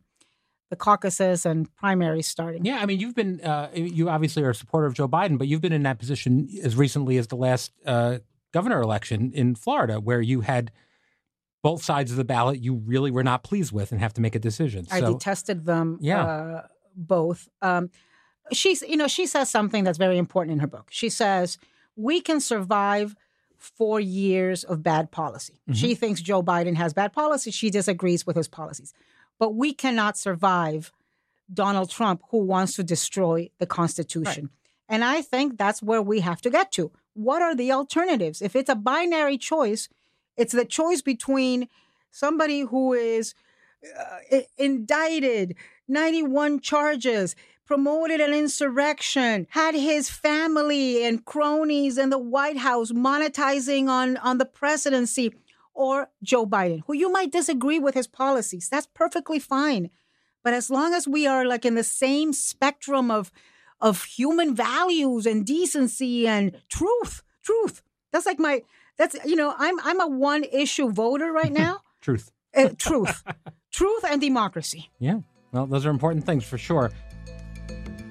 the 0.71 0.77
caucuses 0.77 1.45
and 1.47 1.73
primaries 1.77 2.27
starting. 2.27 2.65
Yeah, 2.65 2.79
I 2.81 2.87
mean, 2.87 2.99
you've 2.99 3.15
been, 3.15 3.41
uh, 3.43 3.69
you 3.75 4.09
obviously 4.09 4.43
are 4.43 4.51
a 4.51 4.55
supporter 4.55 4.87
of 4.87 4.95
Joe 4.95 5.07
Biden, 5.07 5.37
but 5.39 5.47
you've 5.47 5.61
been 5.61 5.75
in 5.75 5.83
that 5.83 5.99
position 5.99 6.49
as 6.63 6.75
recently 6.75 7.19
as 7.19 7.27
the 7.29 7.37
last 7.37 7.71
uh, 7.85 8.19
governor 8.53 8.81
election 8.81 9.31
in 9.35 9.55
Florida, 9.55 10.01
where 10.01 10.23
you 10.23 10.41
had 10.41 10.73
both 11.63 11.83
sides 11.83 12.11
of 12.11 12.17
the 12.17 12.25
ballot 12.25 12.61
you 12.61 12.75
really 12.75 13.11
were 13.11 13.23
not 13.23 13.45
pleased 13.45 13.73
with 13.73 13.93
and 13.93 14.01
have 14.01 14.15
to 14.15 14.21
make 14.21 14.35
a 14.35 14.39
decision. 14.39 14.87
I 14.91 15.01
detested 15.01 15.65
them 15.65 15.99
Yeah. 16.01 16.25
uh, 16.25 16.67
both. 16.97 17.49
Um, 17.63 17.91
she's, 18.53 18.83
you 18.83 18.97
know, 18.97 19.07
she 19.09 19.27
says 19.27 19.51
something 19.51 19.85
that's 19.85 19.99
very 19.99 20.19
important 20.19 20.55
in 20.55 20.59
her 20.61 20.67
book. 20.67 20.89
She 20.91 21.09
says, 21.09 21.59
we 21.97 22.21
can 22.21 22.41
survive 22.41 23.17
four 23.59 23.99
years 23.99 24.65
of 24.65 24.83
bad 24.83 25.11
policy. 25.11 25.55
Mm-hmm. 25.55 25.75
She 25.75 25.95
thinks 25.95 26.21
Joe 26.21 26.43
Biden 26.43 26.75
has 26.77 26.93
bad 26.93 27.13
policy. 27.13 27.51
She 27.51 27.71
disagrees 27.71 28.27
with 28.27 28.37
his 28.37 28.49
policies. 28.49 28.93
But 29.39 29.55
we 29.55 29.73
cannot 29.73 30.19
survive 30.19 30.93
Donald 31.53 31.91
Trump, 31.91 32.23
who 32.31 32.39
wants 32.39 32.77
to 32.77 32.85
destroy 32.85 33.51
the 33.59 33.67
Constitution. 33.67 34.51
And 34.89 35.05
I 35.05 35.23
think 35.23 35.59
that's 35.59 35.83
where 35.83 36.03
we 36.03 36.21
have 36.21 36.41
to 36.43 36.51
get 36.51 36.73
to. 36.73 36.93
What 37.15 37.43
are 37.43 37.55
the 37.55 37.73
alternatives? 37.73 38.43
If 38.43 38.55
it's 38.57 38.71
a 38.71 38.75
binary 38.75 39.39
choice, 39.39 39.89
it's 40.37 40.53
the 40.53 40.65
choice 40.65 41.01
between 41.01 41.69
somebody 42.11 42.61
who 42.61 42.93
is 42.93 43.35
uh, 44.33 44.41
indicted, 44.57 45.55
91 45.89 46.61
charges, 46.61 47.35
promoted 47.67 48.21
an 48.21 48.33
insurrection, 48.35 49.47
had 49.51 49.75
his 49.75 50.11
family 50.11 51.05
and 51.05 51.25
cronies 51.25 51.99
in 51.99 52.11
the 52.11 52.19
White 52.19 52.59
House 52.59 52.93
monetizing 52.93 53.89
on, 53.89 54.17
on 54.19 54.39
the 54.39 54.45
presidency, 54.45 55.33
or 55.73 56.09
Joe 56.23 56.47
Biden, 56.47 56.83
who 56.87 56.93
you 56.95 57.11
might 57.11 57.33
disagree 57.33 57.79
with 57.79 57.95
his 57.95 58.07
policies. 58.07 58.69
That's 58.69 58.87
perfectly 58.95 59.39
fine. 59.39 59.91
But 60.45 60.55
as 60.55 60.71
long 60.71 60.95
as 60.95 61.09
we 61.09 61.27
are 61.27 61.45
like 61.45 61.65
in 61.65 61.75
the 61.75 61.83
same 61.85 62.33
spectrum 62.33 63.11
of 63.11 63.31
of 63.81 64.05
human 64.05 64.55
values 64.55 65.27
and 65.27 65.45
decency 65.45 66.27
and 66.29 66.57
truth, 66.69 67.23
truth. 67.43 67.83
That's 68.13 68.25
like 68.25 68.39
my 68.39 68.63
that's 68.97 69.17
you 69.25 69.37
know, 69.37 69.55
I'm 69.59 69.81
I'm 69.81 70.01
a 70.01 70.07
one 70.07 70.45
issue 70.45 70.91
voter 70.91 71.33
right 71.33 71.53
now. 71.65 71.81
truth. 72.01 72.31
Uh, 72.57 72.69
truth. 72.79 73.25
truth 73.73 74.05
and 74.05 74.21
democracy. 74.21 74.91
Yeah. 75.01 75.21
Well, 75.51 75.67
those 75.67 75.87
are 75.87 75.91
important 75.91 76.25
things 76.25 76.45
for 76.45 76.57
sure. 76.57 76.93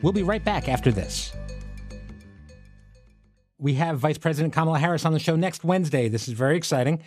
We'll 0.04 0.14
be 0.14 0.24
right 0.24 0.44
back 0.44 0.70
after 0.70 0.92
this. 0.92 1.32
We 3.58 3.74
have 3.76 3.98
Vice 3.98 4.18
President 4.18 4.54
Kamala 4.54 4.78
Harris 4.78 5.06
on 5.06 5.14
the 5.14 5.20
show 5.20 5.36
next 5.36 5.64
Wednesday. 5.64 6.10
This 6.10 6.28
is 6.28 6.34
very 6.34 6.58
exciting. 6.58 7.02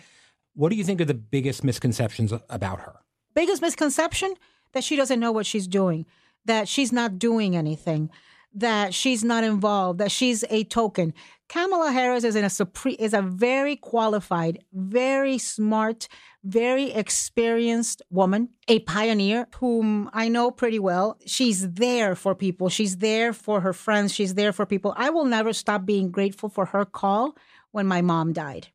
What 0.55 0.69
do 0.69 0.75
you 0.75 0.83
think 0.83 0.99
are 0.99 1.05
the 1.05 1.13
biggest 1.13 1.63
misconceptions 1.63 2.33
about 2.49 2.79
her? 2.79 2.95
biggest 3.37 3.61
misconception 3.61 4.33
that 4.73 4.83
she 4.83 4.95
doesn't 4.95 5.19
know 5.19 5.31
what 5.31 5.45
she's 5.45 5.67
doing, 5.67 6.07
that 6.45 6.67
she's 6.67 6.91
not 6.91 7.19
doing 7.19 7.55
anything, 7.55 8.09
that 8.53 8.93
she's 8.93 9.23
not 9.23 9.43
involved, 9.43 9.99
that 9.99 10.11
she's 10.11 10.43
a 10.49 10.63
token. 10.65 11.13
Kamala 11.49 11.91
Harris 11.91 12.23
is 12.23 12.35
in 12.35 12.43
a 12.43 12.49
supreme 12.49 12.97
is 12.99 13.13
a 13.13 13.21
very 13.21 13.75
qualified, 13.77 14.59
very 14.73 15.37
smart, 15.37 16.07
very 16.43 16.91
experienced 16.91 18.01
woman, 18.09 18.49
a 18.67 18.79
pioneer 18.79 19.47
whom 19.59 20.09
I 20.13 20.27
know 20.27 20.51
pretty 20.51 20.79
well. 20.79 21.17
She's 21.25 21.69
there 21.71 22.15
for 22.15 22.35
people. 22.35 22.69
She's 22.69 22.97
there 22.97 23.31
for 23.33 23.61
her 23.61 23.73
friends. 23.73 24.13
She's 24.13 24.33
there 24.33 24.51
for 24.51 24.65
people. 24.65 24.93
I 24.97 25.09
will 25.09 25.25
never 25.25 25.53
stop 25.53 25.85
being 25.85 26.11
grateful 26.11 26.49
for 26.49 26.65
her 26.65 26.83
call 26.85 27.37
when 27.71 27.87
my 27.87 28.01
mom 28.01 28.33
died. 28.33 28.67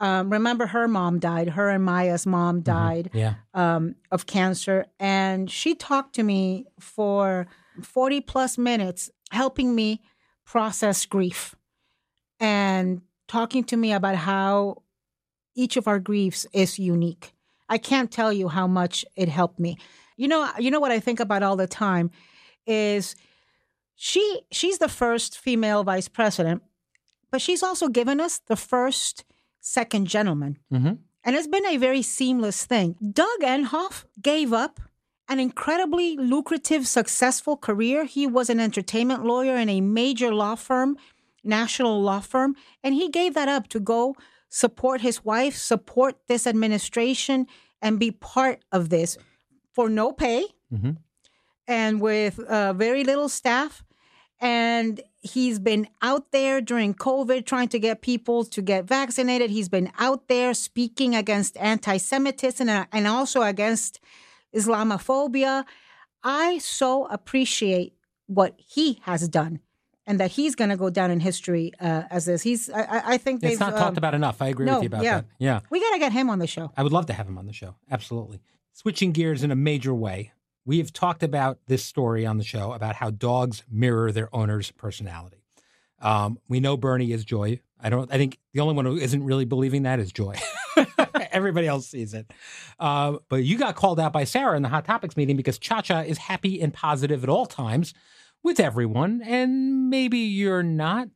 Um, 0.00 0.30
remember, 0.30 0.66
her 0.66 0.86
mom 0.86 1.18
died. 1.18 1.48
Her 1.50 1.70
and 1.70 1.84
Maya's 1.84 2.26
mom 2.26 2.60
died 2.60 3.10
Yeah. 3.14 3.34
um, 3.54 3.96
of 4.12 4.26
cancer. 4.26 4.86
And 5.00 5.50
she 5.50 5.74
talked 5.74 6.14
to 6.16 6.22
me 6.22 6.66
for 6.78 7.48
40 7.82 8.20
plus 8.22 8.58
minutes, 8.58 9.10
helping 9.30 9.74
me 9.74 10.02
process 10.44 11.04
grief 11.06 11.54
and 12.40 13.02
talking 13.26 13.64
to 13.64 13.76
me 13.76 13.92
about 13.92 14.16
how 14.16 14.82
each 15.54 15.76
of 15.76 15.88
our 15.88 15.98
griefs 15.98 16.46
is 16.52 16.78
unique. 16.78 17.34
I 17.68 17.78
can't 17.78 18.10
tell 18.10 18.32
you 18.32 18.48
how 18.48 18.66
much 18.66 19.04
it 19.16 19.28
helped 19.28 19.58
me. 19.58 19.76
You 20.16 20.28
know, 20.28 20.48
you 20.58 20.70
know 20.70 20.80
what 20.80 20.90
I 20.90 21.00
think 21.00 21.20
about 21.20 21.42
all 21.42 21.56
the 21.56 21.66
time 21.66 22.10
is 22.66 23.14
she 23.94 24.42
she's 24.50 24.78
the 24.78 24.88
first 24.88 25.38
female 25.38 25.84
vice 25.84 26.08
president, 26.08 26.62
but 27.30 27.40
she's 27.40 27.62
also 27.62 27.88
given 27.88 28.20
us 28.20 28.38
the 28.46 28.56
first 28.56 29.24
second 29.60 30.06
gentleman. 30.06 30.58
Mm-hmm. 30.72 30.94
And 31.24 31.36
it's 31.36 31.46
been 31.46 31.66
a 31.66 31.76
very 31.76 32.02
seamless 32.02 32.64
thing. 32.64 32.96
Doug 33.12 33.40
Emhoff 33.42 34.04
gave 34.22 34.52
up 34.52 34.80
an 35.28 35.38
incredibly 35.38 36.16
lucrative, 36.16 36.86
successful 36.86 37.56
career. 37.56 38.04
He 38.04 38.26
was 38.26 38.48
an 38.50 38.60
entertainment 38.60 39.24
lawyer 39.24 39.56
in 39.56 39.68
a 39.68 39.80
major 39.80 40.32
law 40.34 40.54
firm, 40.54 40.96
national 41.44 42.00
law 42.02 42.20
firm, 42.20 42.56
and 42.82 42.94
he 42.94 43.08
gave 43.08 43.34
that 43.34 43.48
up 43.48 43.68
to 43.68 43.80
go 43.80 44.16
support 44.48 45.02
his 45.02 45.24
wife, 45.24 45.54
support 45.56 46.16
this 46.28 46.46
administration, 46.46 47.46
and 47.82 47.98
be 47.98 48.10
part 48.10 48.64
of 48.72 48.88
this 48.88 49.18
for 49.74 49.88
no 49.88 50.12
pay 50.12 50.44
Mhm. 50.72 50.96
and 51.66 52.00
with 52.00 52.38
uh, 52.40 52.72
very 52.72 53.04
little 53.04 53.28
staff. 53.28 53.84
And 54.40 55.00
he's 55.20 55.58
been 55.58 55.88
out 56.00 56.30
there 56.32 56.60
during 56.60 56.94
COVID 56.94 57.44
trying 57.44 57.68
to 57.68 57.78
get 57.78 58.02
people 58.02 58.44
to 58.44 58.62
get 58.62 58.84
vaccinated. 58.84 59.50
He's 59.50 59.68
been 59.68 59.90
out 59.98 60.28
there 60.28 60.54
speaking 60.54 61.14
against 61.14 61.56
anti 61.56 61.96
Semitism 61.98 62.68
and, 62.68 62.86
and 62.92 63.06
also 63.06 63.42
against 63.42 64.00
Islamophobia. 64.54 65.64
I 66.22 66.58
so 66.58 67.06
appreciate 67.06 67.94
what 68.26 68.54
he 68.58 69.00
has 69.02 69.28
done 69.28 69.60
and 70.06 70.18
that 70.20 70.30
he's 70.30 70.54
going 70.54 70.70
to 70.70 70.76
go 70.76 70.90
down 70.90 71.10
in 71.10 71.20
history 71.20 71.72
uh, 71.80 72.04
as 72.10 72.24
this. 72.24 72.42
He's, 72.42 72.70
I- 72.70 73.02
I, 73.04 73.18
think 73.18 73.40
they've. 73.40 73.52
It's 73.52 73.60
not 73.60 73.74
um, 73.74 73.78
talked 73.78 73.98
about 73.98 74.14
enough. 74.14 74.40
I 74.40 74.48
agree 74.48 74.66
no, 74.66 74.76
with 74.76 74.84
you 74.84 74.86
about 74.86 75.04
yeah. 75.04 75.16
that. 75.16 75.26
Yeah. 75.38 75.60
We 75.70 75.80
got 75.80 75.92
to 75.92 75.98
get 75.98 76.12
him 76.12 76.30
on 76.30 76.38
the 76.38 76.46
show. 76.46 76.72
I 76.76 76.82
would 76.82 76.92
love 76.92 77.06
to 77.06 77.12
have 77.12 77.28
him 77.28 77.38
on 77.38 77.46
the 77.46 77.52
show. 77.52 77.76
Absolutely. 77.90 78.40
Switching 78.72 79.12
gears 79.12 79.42
in 79.42 79.50
a 79.50 79.56
major 79.56 79.94
way, 79.94 80.32
we 80.64 80.78
have 80.78 80.92
talked 80.92 81.22
about 81.22 81.58
this 81.66 81.84
story 81.84 82.24
on 82.26 82.38
the 82.38 82.44
show 82.44 82.72
about 82.72 82.96
how 82.96 83.10
dogs 83.10 83.64
mirror 83.70 84.10
their 84.12 84.34
owner's 84.34 84.70
personality. 84.70 85.44
Um, 86.00 86.38
we 86.48 86.60
know 86.60 86.76
Bernie 86.76 87.12
is 87.12 87.24
Joy. 87.24 87.60
I 87.80 87.90
don't. 87.90 88.12
I 88.12 88.16
think 88.16 88.38
the 88.52 88.60
only 88.60 88.74
one 88.74 88.84
who 88.84 88.96
isn't 88.96 89.22
really 89.24 89.44
believing 89.44 89.82
that 89.82 89.98
is 90.00 90.12
Joy. 90.12 90.36
Everybody 91.38 91.68
else 91.68 91.86
sees 91.86 92.14
it. 92.14 92.30
Uh, 92.80 93.18
but 93.28 93.44
you 93.44 93.56
got 93.56 93.76
called 93.76 94.00
out 94.00 94.12
by 94.12 94.24
Sarah 94.24 94.56
in 94.56 94.62
the 94.62 94.68
Hot 94.68 94.84
Topics 94.84 95.16
meeting 95.16 95.36
because 95.36 95.58
Cha 95.58 95.80
Cha 95.80 96.00
is 96.00 96.18
happy 96.18 96.60
and 96.60 96.74
positive 96.74 97.22
at 97.22 97.30
all 97.30 97.46
times 97.46 97.94
with 98.42 98.58
everyone, 98.58 99.22
and 99.24 99.88
maybe 99.88 100.18
you're 100.18 100.64
not. 100.64 101.08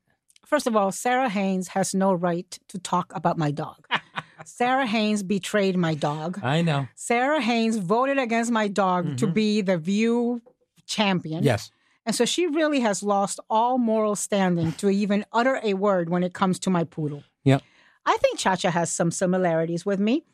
First 0.47 0.69
of 0.69 0.77
all, 0.77 0.93
Sarah 0.93 1.29
Haynes 1.29 1.69
has 1.69 1.93
no 1.95 2.13
right 2.13 2.59
to 2.69 2.79
talk 2.79 3.13
about 3.15 3.37
my 3.37 3.51
dog. 3.51 3.85
Sarah 4.45 4.87
Haynes 4.87 5.23
betrayed 5.23 5.77
my 5.77 5.95
dog. 5.95 6.41
I 6.43 6.63
know. 6.63 6.87
Sarah 6.95 7.41
Haynes 7.41 7.77
voted 7.79 8.19
against 8.19 8.51
my 8.51 8.69
dog 8.69 9.19
to 9.19 9.27
be 9.27 9.61
the 9.61 9.79
View 9.79 10.41
champion. 10.87 11.43
Yes. 11.43 11.71
And 12.05 12.15
so 12.15 12.25
she 12.25 12.47
really 12.47 12.81
has 12.81 13.03
lost 13.03 13.39
all 13.49 13.79
moral 13.79 14.17
standing 14.17 14.73
to 14.73 14.91
even 14.91 15.25
utter 15.33 15.61
a 15.63 15.75
word 15.75 16.11
when 16.11 16.23
it 16.23 16.33
comes 16.33 16.59
to 16.61 16.71
my 16.71 16.85
poodle. 16.85 17.23
Yep. 17.45 17.63
I 18.05 18.17
think 18.19 18.39
Chacha 18.39 18.71
has 18.71 18.91
some 18.91 19.11
similarities 19.11 19.87
with 19.87 20.01
me. 20.01 20.25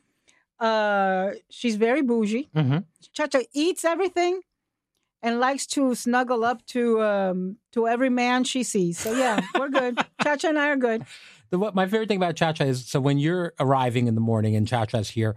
Uh, 0.59 1.33
she's 1.51 1.77
very 1.77 2.03
bougie. 2.03 2.49
hmm 2.55 2.79
Chacha 3.13 3.45
eats 3.53 3.85
everything 3.85 4.41
and 5.23 5.41
likes 5.41 5.67
to 5.67 5.95
snuggle 5.95 6.45
up 6.45 6.65
to 6.67 7.03
um, 7.03 7.57
to 7.73 7.87
every 7.89 8.09
man 8.11 8.45
she 8.45 8.63
sees. 8.63 8.99
So 8.99 9.13
yeah, 9.13 9.41
we're 9.59 9.69
good. 9.69 9.99
Cha 10.23 10.37
Cha 10.37 10.49
and 10.49 10.59
I 10.59 10.69
are 10.71 10.77
good. 10.77 11.05
The, 11.51 11.59
what, 11.59 11.75
my 11.75 11.87
favorite 11.87 12.09
thing 12.09 12.19
about 12.19 12.37
Cha 12.37 12.53
Cha 12.53 12.65
is 12.65 12.87
so 12.87 13.01
when 13.01 13.19
you're 13.19 13.55
arriving 13.61 14.07
in 14.07 14.15
the 14.15 14.21
morning 14.21 14.57
and 14.57 14.67
Cha 14.67 14.85
Cha's 14.87 15.11
here, 15.11 15.35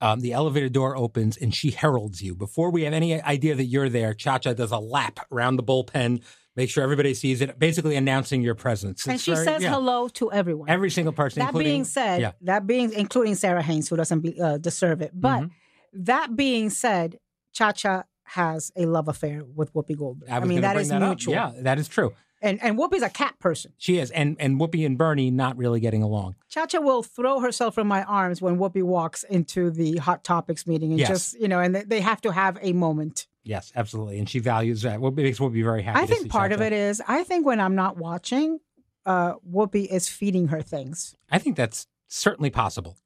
um, 0.00 0.20
the 0.20 0.32
elevator 0.32 0.68
door 0.68 0.96
opens 0.96 1.36
and 1.36 1.54
she 1.54 1.70
heralds 1.70 2.22
you. 2.22 2.34
Before 2.34 2.70
we 2.70 2.82
have 2.82 2.92
any 2.92 3.20
idea 3.22 3.54
that 3.54 3.64
you're 3.64 3.88
there, 3.88 4.14
Cha 4.14 4.38
Cha 4.38 4.52
does 4.52 4.72
a 4.72 4.78
lap 4.78 5.20
around 5.30 5.56
the 5.56 5.62
bullpen, 5.62 6.22
make 6.56 6.70
sure 6.70 6.82
everybody 6.82 7.14
sees 7.14 7.40
it, 7.40 7.58
basically 7.58 7.96
announcing 7.96 8.42
your 8.42 8.54
presence. 8.54 9.04
and 9.06 9.14
It's 9.14 9.24
she 9.24 9.32
very- 9.34 9.44
says 9.44 9.62
yeah. 9.62 9.70
hello 9.70 10.08
to 10.08 10.32
everyone. 10.32 10.68
Every 10.70 10.90
single 10.90 11.12
person. 11.12 11.40
that 11.44 11.54
being 11.54 11.84
said, 11.84 12.20
yeah. 12.20 12.32
that 12.42 12.66
being 12.66 12.92
including 12.92 13.34
Sarah 13.34 13.62
Haynes, 13.62 13.88
who 13.88 13.96
doesn't 13.96 14.40
uh, 14.40 14.58
deserve 14.58 15.02
it. 15.02 15.12
But 15.14 15.42
Mhm. 15.42 15.50
that 15.94 16.36
being 16.36 16.70
said, 16.70 17.18
Cha 17.52 17.72
Cha 17.72 18.04
has 18.24 18.72
a 18.76 18.86
love 18.86 19.08
affair 19.08 19.42
with 19.54 19.72
Whoopi 19.74 19.96
Goldberg. 19.96 20.30
I, 20.30 20.36
I, 20.36 20.44
mean, 20.44 20.62
that 20.62 20.74
bring 20.74 20.90
up. 20.90 21.02
mutual. 21.02 21.34
Yeah, 21.34 21.52
that 21.60 21.78
is 21.78 21.88
true. 21.88 22.12
And 22.42 22.62
and 22.62 22.78
Whoopi's 22.78 23.02
a 23.02 23.08
cat 23.08 23.38
person. 23.38 23.72
She 23.78 23.98
is, 23.98 24.10
and 24.10 24.36
and 24.38 24.60
Whoopi 24.60 24.84
and 24.84 24.98
Bernie 24.98 25.30
not 25.30 25.56
really 25.56 25.80
getting 25.80 26.02
along. 26.02 26.34
Cha 26.48 26.66
Cha 26.66 26.78
will 26.80 27.02
throw 27.02 27.40
herself 27.40 27.78
in 27.78 27.86
my 27.86 28.02
arms 28.04 28.42
when 28.42 28.58
Whoopi 28.58 28.82
walks 28.82 29.22
into 29.24 29.70
the 29.70 29.96
Hot 29.96 30.24
Topics 30.24 30.66
meeting 30.66 30.90
and 30.90 30.98
Yes. 31.00 31.08
just, 31.08 31.40
you 31.40 31.48
know, 31.48 31.60
and 31.60 31.74
they 31.74 32.00
have 32.00 32.20
to 32.22 32.32
have 32.32 32.58
a 32.60 32.72
moment. 32.74 33.26
Yes, 33.44 33.72
absolutely, 33.76 34.18
and 34.18 34.28
she 34.28 34.38
values 34.38 34.82
that. 34.82 35.00
What 35.00 35.14
makes 35.14 35.38
Whoopi 35.38 35.62
very 35.62 35.82
happy. 35.82 36.00
I 36.00 36.06
think 36.06 36.30
part 36.30 36.52
of 36.52 36.62
it 36.62 36.72
is, 36.72 37.02
I 37.06 37.24
think 37.24 37.44
when 37.44 37.60
I'm 37.60 37.74
not 37.74 37.98
watching, 37.98 38.58
uh, 39.04 39.34
Whoopi 39.48 39.86
is 39.86 40.08
feeding 40.08 40.48
her 40.48 40.62
things. 40.62 41.14
I 41.30 41.38
think 41.38 41.56
that's 41.56 41.86
certainly 42.08 42.50
possible. 42.50 42.96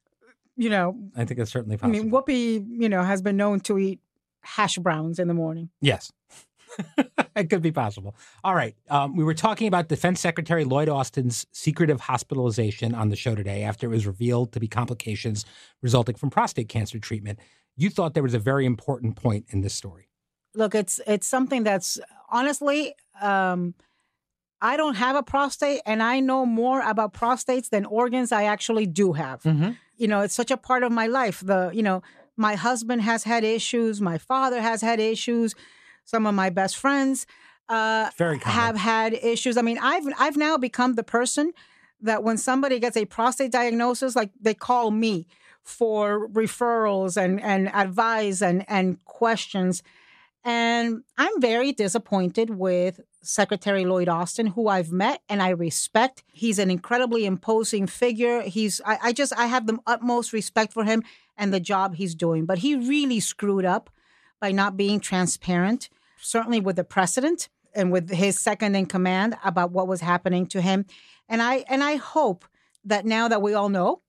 You 0.56 0.70
know, 0.70 0.96
I 1.16 1.24
think 1.24 1.40
it's 1.40 1.50
certainly 1.50 1.76
possible. 1.76 1.98
I 1.98 2.02
mean, 2.02 2.10
Whoopi, 2.10 2.64
you 2.68 2.88
know, 2.88 3.02
has 3.02 3.20
been 3.20 3.36
known 3.36 3.60
to 3.60 3.78
eat 3.78 4.00
hash 4.42 4.78
browns 4.78 5.18
in 5.18 5.28
the 5.28 5.34
morning. 5.34 5.70
Yes. 5.80 6.12
it 7.36 7.50
could 7.50 7.62
be 7.62 7.72
possible. 7.72 8.14
All 8.44 8.54
right. 8.54 8.76
Um, 8.90 9.16
we 9.16 9.24
were 9.24 9.34
talking 9.34 9.68
about 9.68 9.88
Defense 9.88 10.20
Secretary 10.20 10.64
Lloyd 10.64 10.88
Austin's 10.88 11.46
secretive 11.52 12.00
hospitalization 12.00 12.94
on 12.94 13.08
the 13.08 13.16
show 13.16 13.34
today 13.34 13.62
after 13.62 13.86
it 13.86 13.90
was 13.90 14.06
revealed 14.06 14.52
to 14.52 14.60
be 14.60 14.68
complications 14.68 15.44
resulting 15.82 16.14
from 16.14 16.30
prostate 16.30 16.68
cancer 16.68 16.98
treatment. 16.98 17.38
You 17.76 17.90
thought 17.90 18.14
there 18.14 18.22
was 18.22 18.34
a 18.34 18.38
very 18.38 18.66
important 18.66 19.16
point 19.16 19.46
in 19.50 19.60
this 19.62 19.74
story. 19.74 20.07
Look 20.58 20.74
it's 20.74 21.00
it's 21.06 21.26
something 21.26 21.62
that's 21.62 21.98
honestly 22.28 22.94
um 23.20 23.74
i 24.60 24.76
don't 24.76 24.96
have 24.96 25.16
a 25.16 25.22
prostate 25.22 25.80
and 25.86 26.02
i 26.02 26.20
know 26.20 26.44
more 26.44 26.80
about 26.82 27.14
prostates 27.14 27.68
than 27.70 27.84
organs 27.86 28.32
i 28.32 28.44
actually 28.44 28.86
do 28.86 29.12
have. 29.12 29.42
Mm-hmm. 29.42 29.70
you 29.96 30.08
know 30.08 30.20
it's 30.20 30.34
such 30.34 30.50
a 30.50 30.56
part 30.68 30.82
of 30.82 30.92
my 30.92 31.06
life. 31.06 31.38
The 31.40 31.70
you 31.72 31.82
know 31.88 32.02
my 32.36 32.54
husband 32.54 33.02
has 33.02 33.24
had 33.24 33.42
issues 33.44 34.00
my 34.00 34.18
father 34.18 34.60
has 34.60 34.80
had 34.82 34.98
issues 35.00 35.54
some 36.04 36.26
of 36.26 36.34
my 36.34 36.50
best 36.50 36.76
friends 36.76 37.26
uh 37.68 38.10
have 38.44 38.76
had 38.76 39.10
issues. 39.14 39.56
I 39.56 39.62
mean 39.62 39.78
i've 39.92 40.06
i've 40.18 40.36
now 40.36 40.56
become 40.56 40.94
the 40.94 41.08
person 41.18 41.52
that 42.00 42.22
when 42.22 42.38
somebody 42.38 42.78
gets 42.78 42.96
a 42.96 43.04
prostate 43.04 43.52
diagnosis 43.52 44.14
like 44.14 44.30
they 44.40 44.54
call 44.54 44.90
me 44.90 45.26
for 45.62 46.28
referrals 46.28 47.16
and 47.22 47.40
and 47.42 47.68
advice 47.74 48.40
and 48.40 48.64
and 48.68 49.04
questions 49.04 49.82
and 50.44 51.02
I'm 51.16 51.40
very 51.40 51.72
disappointed 51.72 52.50
with 52.50 53.00
Secretary 53.22 53.84
Lloyd 53.84 54.08
Austin, 54.08 54.46
who 54.46 54.68
I've 54.68 54.92
met 54.92 55.20
and 55.28 55.42
I 55.42 55.50
respect. 55.50 56.22
He's 56.32 56.58
an 56.58 56.70
incredibly 56.70 57.26
imposing 57.26 57.86
figure. 57.86 58.42
He's 58.42 58.80
I, 58.84 58.98
I 59.04 59.12
just 59.12 59.32
I 59.36 59.46
have 59.46 59.66
the 59.66 59.78
utmost 59.86 60.32
respect 60.32 60.72
for 60.72 60.84
him 60.84 61.02
and 61.36 61.52
the 61.52 61.60
job 61.60 61.94
he's 61.94 62.14
doing. 62.14 62.46
But 62.46 62.58
he 62.58 62.76
really 62.76 63.20
screwed 63.20 63.64
up 63.64 63.90
by 64.40 64.52
not 64.52 64.76
being 64.76 65.00
transparent, 65.00 65.88
certainly 66.20 66.60
with 66.60 66.76
the 66.76 66.84
precedent 66.84 67.48
and 67.74 67.92
with 67.92 68.10
his 68.10 68.40
second 68.40 68.76
in 68.76 68.86
command 68.86 69.36
about 69.44 69.72
what 69.72 69.88
was 69.88 70.00
happening 70.00 70.46
to 70.46 70.60
him. 70.60 70.86
And 71.28 71.42
I 71.42 71.64
and 71.68 71.82
I 71.82 71.96
hope 71.96 72.44
that 72.84 73.04
now 73.04 73.28
that 73.28 73.42
we 73.42 73.54
all 73.54 73.68
know 73.68 74.02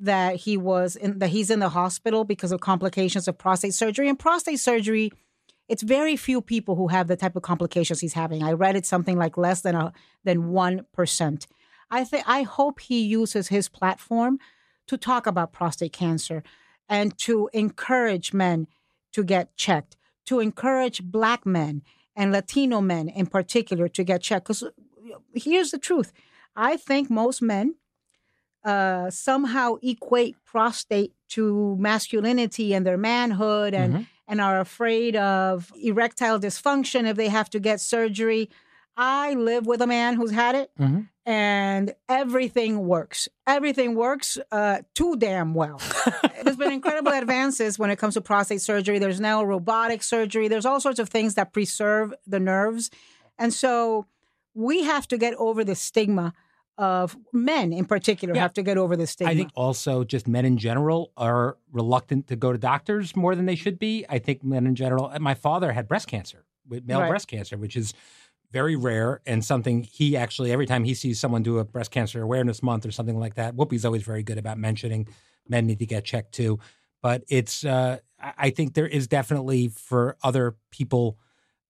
that 0.00 0.36
he 0.36 0.56
was 0.56 0.96
in 0.96 1.20
that 1.20 1.28
he's 1.28 1.50
in 1.50 1.60
the 1.60 1.70
hospital 1.70 2.24
because 2.24 2.52
of 2.52 2.60
complications 2.60 3.28
of 3.28 3.38
prostate 3.38 3.74
surgery 3.74 4.08
and 4.08 4.18
prostate 4.18 4.60
surgery 4.60 5.12
it's 5.68 5.82
very 5.82 6.16
few 6.16 6.40
people 6.40 6.74
who 6.76 6.88
have 6.88 7.08
the 7.08 7.16
type 7.16 7.36
of 7.36 7.42
complications 7.42 8.00
he's 8.00 8.14
having. 8.14 8.42
I 8.42 8.52
read 8.52 8.76
it 8.76 8.86
something 8.86 9.16
like 9.18 9.36
less 9.36 9.60
than 9.62 9.74
a 9.74 9.92
than 10.24 10.48
one 10.50 10.86
percent. 10.92 11.46
I 11.90 12.04
think 12.04 12.24
I 12.26 12.42
hope 12.42 12.80
he 12.80 13.00
uses 13.02 13.48
his 13.48 13.68
platform 13.68 14.38
to 14.86 14.96
talk 14.96 15.26
about 15.26 15.52
prostate 15.52 15.92
cancer 15.92 16.42
and 16.88 17.16
to 17.18 17.50
encourage 17.52 18.32
men 18.32 18.66
to 19.12 19.24
get 19.24 19.56
checked, 19.56 19.96
to 20.26 20.40
encourage 20.40 21.02
black 21.02 21.44
men 21.46 21.82
and 22.14 22.32
Latino 22.32 22.80
men 22.80 23.08
in 23.08 23.26
particular 23.26 23.88
to 23.88 24.04
get 24.04 24.22
checked. 24.22 24.46
Because 24.46 24.64
here's 25.34 25.70
the 25.72 25.78
truth: 25.78 26.12
I 26.54 26.76
think 26.76 27.10
most 27.10 27.42
men 27.42 27.74
uh, 28.64 29.10
somehow 29.10 29.76
equate 29.82 30.36
prostate 30.44 31.12
to 31.28 31.76
masculinity 31.78 32.74
and 32.74 32.84
their 32.86 32.98
manhood 32.98 33.74
and 33.74 33.94
Mhm. 33.94 34.06
And 34.28 34.40
are 34.40 34.58
afraid 34.60 35.16
of 35.16 35.72
erectile 35.80 36.38
dysfunction 36.40 37.08
if 37.08 37.16
they 37.16 37.28
have 37.28 37.48
to 37.50 37.60
get 37.60 37.80
surgery. 37.80 38.50
I 38.96 39.34
live 39.34 39.66
with 39.66 39.82
a 39.82 39.86
man 39.86 40.14
who's 40.16 40.30
had 40.30 40.54
it 40.54 40.70
Mhm. 40.80 41.08
and 41.26 41.94
everything 42.08 42.86
works. 42.86 43.28
Everything 43.46 43.94
works 43.94 44.38
uh, 44.50 44.78
too 44.94 45.16
damn 45.16 45.52
well. 45.54 45.80
There's 46.42 46.56
been 46.56 46.72
incredible 46.72 47.12
advances 47.12 47.78
when 47.78 47.90
it 47.90 47.96
comes 47.98 48.14
to 48.14 48.20
prostate 48.22 48.62
surgery. 48.62 48.98
There's 48.98 49.20
now 49.20 49.44
robotic 49.44 50.02
surgery. 50.02 50.48
There's 50.48 50.64
all 50.66 50.80
sorts 50.80 50.98
of 50.98 51.08
things 51.10 51.34
that 51.34 51.52
preserve 51.52 52.14
the 52.26 52.40
nerves. 52.40 52.90
And 53.38 53.52
so 53.52 54.06
we 54.54 54.84
have 54.84 55.06
to 55.08 55.18
get 55.18 55.34
over 55.34 55.62
the 55.62 55.74
stigma 55.74 56.32
of 56.78 57.16
men 57.32 57.72
in 57.72 57.84
particular 57.84 58.34
Yeah. 58.34 58.42
have 58.42 58.52
to 58.54 58.62
get 58.62 58.76
over 58.78 58.96
the 58.96 59.06
stigma. 59.06 59.32
I 59.32 59.36
think 59.36 59.50
also 59.54 60.04
just 60.04 60.28
men 60.28 60.44
in 60.44 60.58
general 60.58 61.12
are 61.16 61.56
reluctant 61.72 62.26
to 62.28 62.36
go 62.36 62.52
to 62.52 62.58
doctors 62.58 63.16
more 63.16 63.34
than 63.34 63.46
they 63.46 63.54
should 63.54 63.78
be. 63.78 64.04
I 64.08 64.18
think 64.18 64.44
men 64.44 64.66
in 64.66 64.74
general. 64.74 65.10
My 65.20 65.34
father 65.34 65.72
had 65.72 65.88
breast 65.88 66.06
cancer, 66.08 66.44
with 66.68 66.84
male 66.86 67.00
Right. 67.00 67.08
breast 67.08 67.28
cancer, 67.28 67.56
which 67.56 67.76
is 67.76 67.94
very 68.52 68.76
rare 68.76 69.20
and 69.26 69.44
something 69.44 69.82
he 69.82 70.16
actually 70.16 70.52
every 70.52 70.66
time 70.66 70.84
he 70.84 70.94
sees 70.94 71.18
someone 71.18 71.42
do 71.42 71.58
a 71.58 71.64
breast 71.64 71.90
cancer 71.90 72.22
awareness 72.22 72.62
month 72.62 72.86
or 72.86 72.90
something 72.90 73.18
like 73.18 73.34
that. 73.34 73.54
Whoopi's 73.56 73.84
always 73.84 74.02
very 74.02 74.22
good 74.22 74.38
about 74.38 74.56
mentioning 74.58 75.08
men 75.48 75.66
need 75.66 75.78
to 75.80 75.86
get 75.86 76.04
checked 76.04 76.32
too. 76.32 76.58
But 77.02 77.24
it's 77.28 77.64
uh, 77.64 77.98
I 78.20 78.50
think 78.50 78.74
there 78.74 78.86
is 78.86 79.06
definitely 79.08 79.68
for 79.68 80.16
other 80.22 80.56
people 80.70 81.18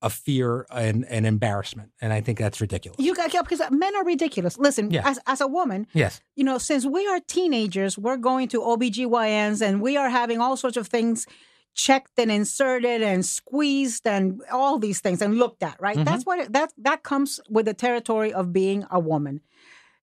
a 0.03 0.11
fear 0.11 0.67
and 0.71 1.05
an 1.07 1.25
embarrassment, 1.25 1.91
and 2.03 2.13
I 2.13 2.21
think 2.21 2.39
that's 2.39 2.61
ridiculous. 2.61 2.99
you 3.01 3.15
got 3.15 3.31
because 3.33 3.63
men 3.71 3.97
are 3.97 4.05
ridiculous. 4.05 4.59
Listen, 4.59 4.91
Yeah. 4.91 5.03
as 5.09 5.19
as 5.27 5.41
a 5.41 5.47
woman, 5.47 5.87
yes, 5.95 6.21
you 6.35 6.45
know, 6.45 6.59
since 6.59 6.85
we 6.85 7.07
are 7.09 7.21
teenagers, 7.21 7.97
we're 7.99 8.19
going 8.19 8.49
to 8.49 8.61
OBGYNs 8.61 9.63
and 9.63 9.81
we 9.81 9.97
are 9.97 10.11
having 10.11 10.39
all 10.41 10.57
sorts 10.57 10.77
of 10.77 10.87
things 10.87 11.27
checked 11.75 12.13
and 12.19 12.31
inserted 12.31 13.03
and 13.03 13.25
squeezed 13.25 14.07
and 14.07 14.41
all 14.53 14.79
these 14.79 15.01
things 15.01 15.21
and 15.23 15.39
looked 15.39 15.63
at, 15.63 15.77
right? 15.81 15.97
Mhm. 15.99 16.05
That's 16.05 16.25
what 16.27 16.39
it, 16.41 16.53
that 16.53 16.73
that 16.79 17.03
comes 17.03 17.41
with 17.51 17.65
the 17.67 17.75
territory 17.75 18.33
of 18.33 18.53
being 18.53 18.85
a 18.91 19.01
woman. 19.01 19.41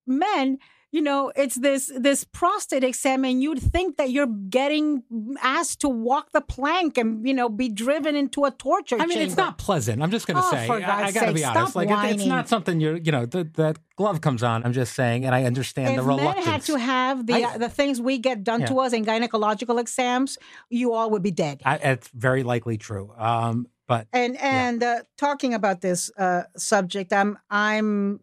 Men, 0.06 0.58
you 0.94 1.02
know, 1.02 1.32
it's 1.36 1.56
this 1.56 1.92
this 1.98 2.24
prostate 2.24 2.84
exam 2.84 3.26
and 3.26 3.42
you'd 3.42 3.60
think 3.60 3.98
that 3.98 4.12
you're 4.12 4.28
getting 4.28 5.02
asked 5.42 5.82
to 5.82 5.90
walk 5.90 6.32
the 6.34 6.40
plank 6.40 7.00
and, 7.00 7.28
you 7.28 7.34
know, 7.34 7.50
be 7.50 7.68
driven 7.68 8.16
into 8.16 8.46
a 8.46 8.52
torture 8.52 8.98
I 9.00 9.08
mean, 9.08 9.18
it's 9.18 9.36
not 9.36 9.58
pleasant. 9.58 10.04
I'm 10.04 10.12
just 10.12 10.28
going 10.28 10.38
to 10.38 10.44
Oh, 10.46 10.52
say. 10.52 10.70
I, 10.70 11.08
I 11.08 11.12
got 11.12 11.22
to 11.22 11.26
sake, 11.28 11.36
be 11.36 11.44
honest. 11.44 11.76
Like, 11.76 11.90
it, 11.90 12.16
it's 12.16 12.26
not 12.26 12.48
something 12.48 12.80
you're, 12.80 12.98
you 12.98 13.12
know, 13.12 13.26
the, 13.26 13.44
that 13.56 13.80
glove 13.96 14.22
comes 14.22 14.44
on. 14.44 14.64
I'm 14.64 14.72
just 14.72 14.94
saying, 14.94 15.26
and 15.26 15.34
I 15.34 15.46
understand 15.46 15.90
if 15.90 15.96
the 15.96 16.04
men 16.04 16.18
reluctance. 16.18 16.46
had 16.46 16.62
to 16.66 16.76
have 16.78 17.26
the 17.26 17.44
I- 17.44 17.58
the 17.58 17.70
things 17.70 18.00
we 18.00 18.20
get 18.20 18.44
done 18.44 18.64
to 18.66 18.76
us 18.80 18.94
in 18.94 19.04
gynecological 19.04 19.80
exams, 19.80 20.38
you 20.70 20.94
all 20.94 21.10
would 21.10 21.24
be 21.24 21.32
dead. 21.32 21.64
I, 21.66 21.78
it's 21.78 22.10
very 22.10 22.44
likely 22.44 22.78
true. 22.78 23.12
Um, 23.18 23.66
but 23.88 24.08
and 24.14 24.38
and 24.38 24.84
uh, 24.84 25.02
talking 25.18 25.56
about 25.56 25.82
this 25.82 26.12
uh, 26.20 26.44
subject, 26.56 27.12
I'm 27.12 27.40
I'm 27.50 28.20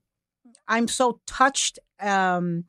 I'm 0.71 0.89
so 0.89 1.21
touched 1.27 1.79
um, 2.01 2.65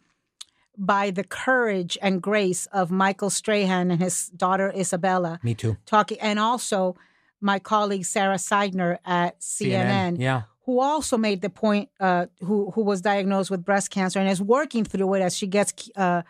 by 0.78 1.12
the 1.12 1.24
courage 1.24 1.98
and 2.02 2.22
grace 2.22 2.66
of 2.74 2.92
Michael 2.92 3.30
Strahan 3.30 3.92
and 3.92 4.02
his 4.02 4.28
daughter 4.36 4.74
Isabella 4.76 5.40
me 5.44 5.54
too. 5.54 5.78
talking, 5.86 6.20
and 6.20 6.40
also 6.40 6.96
my 7.40 7.60
colleague 7.60 8.06
Sara 8.06 8.36
Sidner 8.38 8.98
at 9.06 9.40
CNN, 9.40 10.18
Yeah. 10.20 10.42
who 10.66 10.80
also 10.80 11.18
made 11.18 11.42
the 11.42 11.50
point, 11.50 11.90
uh, 12.00 12.26
who 12.42 12.72
who 12.72 12.82
was 12.84 13.02
diagnosed 13.02 13.50
with 13.52 13.64
breast 13.64 13.90
cancer 13.92 14.20
and 14.20 14.30
is 14.30 14.42
working 14.42 14.84
through 14.84 15.14
it 15.16 15.22
as 15.22 15.38
she 15.38 15.48
gets 15.48 15.72
uh, 15.96 16.22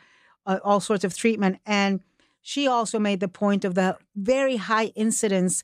uh, 0.46 0.60
all 0.64 0.80
sorts 0.80 1.04
of 1.04 1.16
treatment. 1.16 1.60
And 1.66 2.02
she 2.42 2.68
also 2.68 2.98
made 3.00 3.20
the 3.20 3.28
point 3.28 3.64
of 3.66 3.74
the 3.76 3.98
very 4.16 4.58
high 4.58 4.88
incidence 4.96 5.64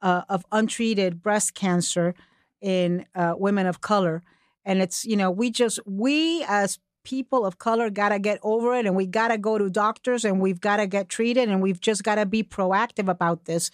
uh, 0.00 0.22
of 0.28 0.44
untreated 0.52 1.22
breast 1.22 1.54
cancer 1.54 2.14
in 2.60 3.04
uh, 3.14 3.34
women 3.36 3.66
of 3.66 3.80
color. 3.80 4.22
And 4.64 4.80
it's 4.80 5.04
you 5.04 5.16
know 5.16 5.30
we 5.30 5.50
just 5.50 5.80
we 5.86 6.44
as 6.48 6.78
people 7.04 7.44
of 7.44 7.58
color 7.58 7.90
got 7.90 8.10
to 8.10 8.18
get 8.18 8.38
over 8.42 8.74
it 8.74 8.86
and 8.86 8.94
we 8.94 9.06
got 9.06 9.28
to 9.28 9.38
go 9.38 9.58
to 9.58 9.68
doctors 9.68 10.24
and 10.24 10.40
we've 10.40 10.60
got 10.60 10.76
to 10.76 10.86
get 10.86 11.08
treated 11.08 11.48
and 11.48 11.60
we've 11.60 11.80
just 11.80 12.04
got 12.04 12.14
to 12.14 12.26
be 12.26 12.44
proactive 12.44 13.08
about 13.08 13.44
this 13.44 13.70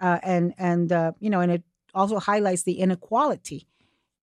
uh, 0.00 0.18
and 0.22 0.54
and 0.58 0.92
uh, 0.92 1.12
you 1.18 1.30
know 1.30 1.40
and 1.40 1.52
it 1.52 1.62
also 1.94 2.18
highlights 2.18 2.62
the 2.62 2.78
inequality 2.80 3.66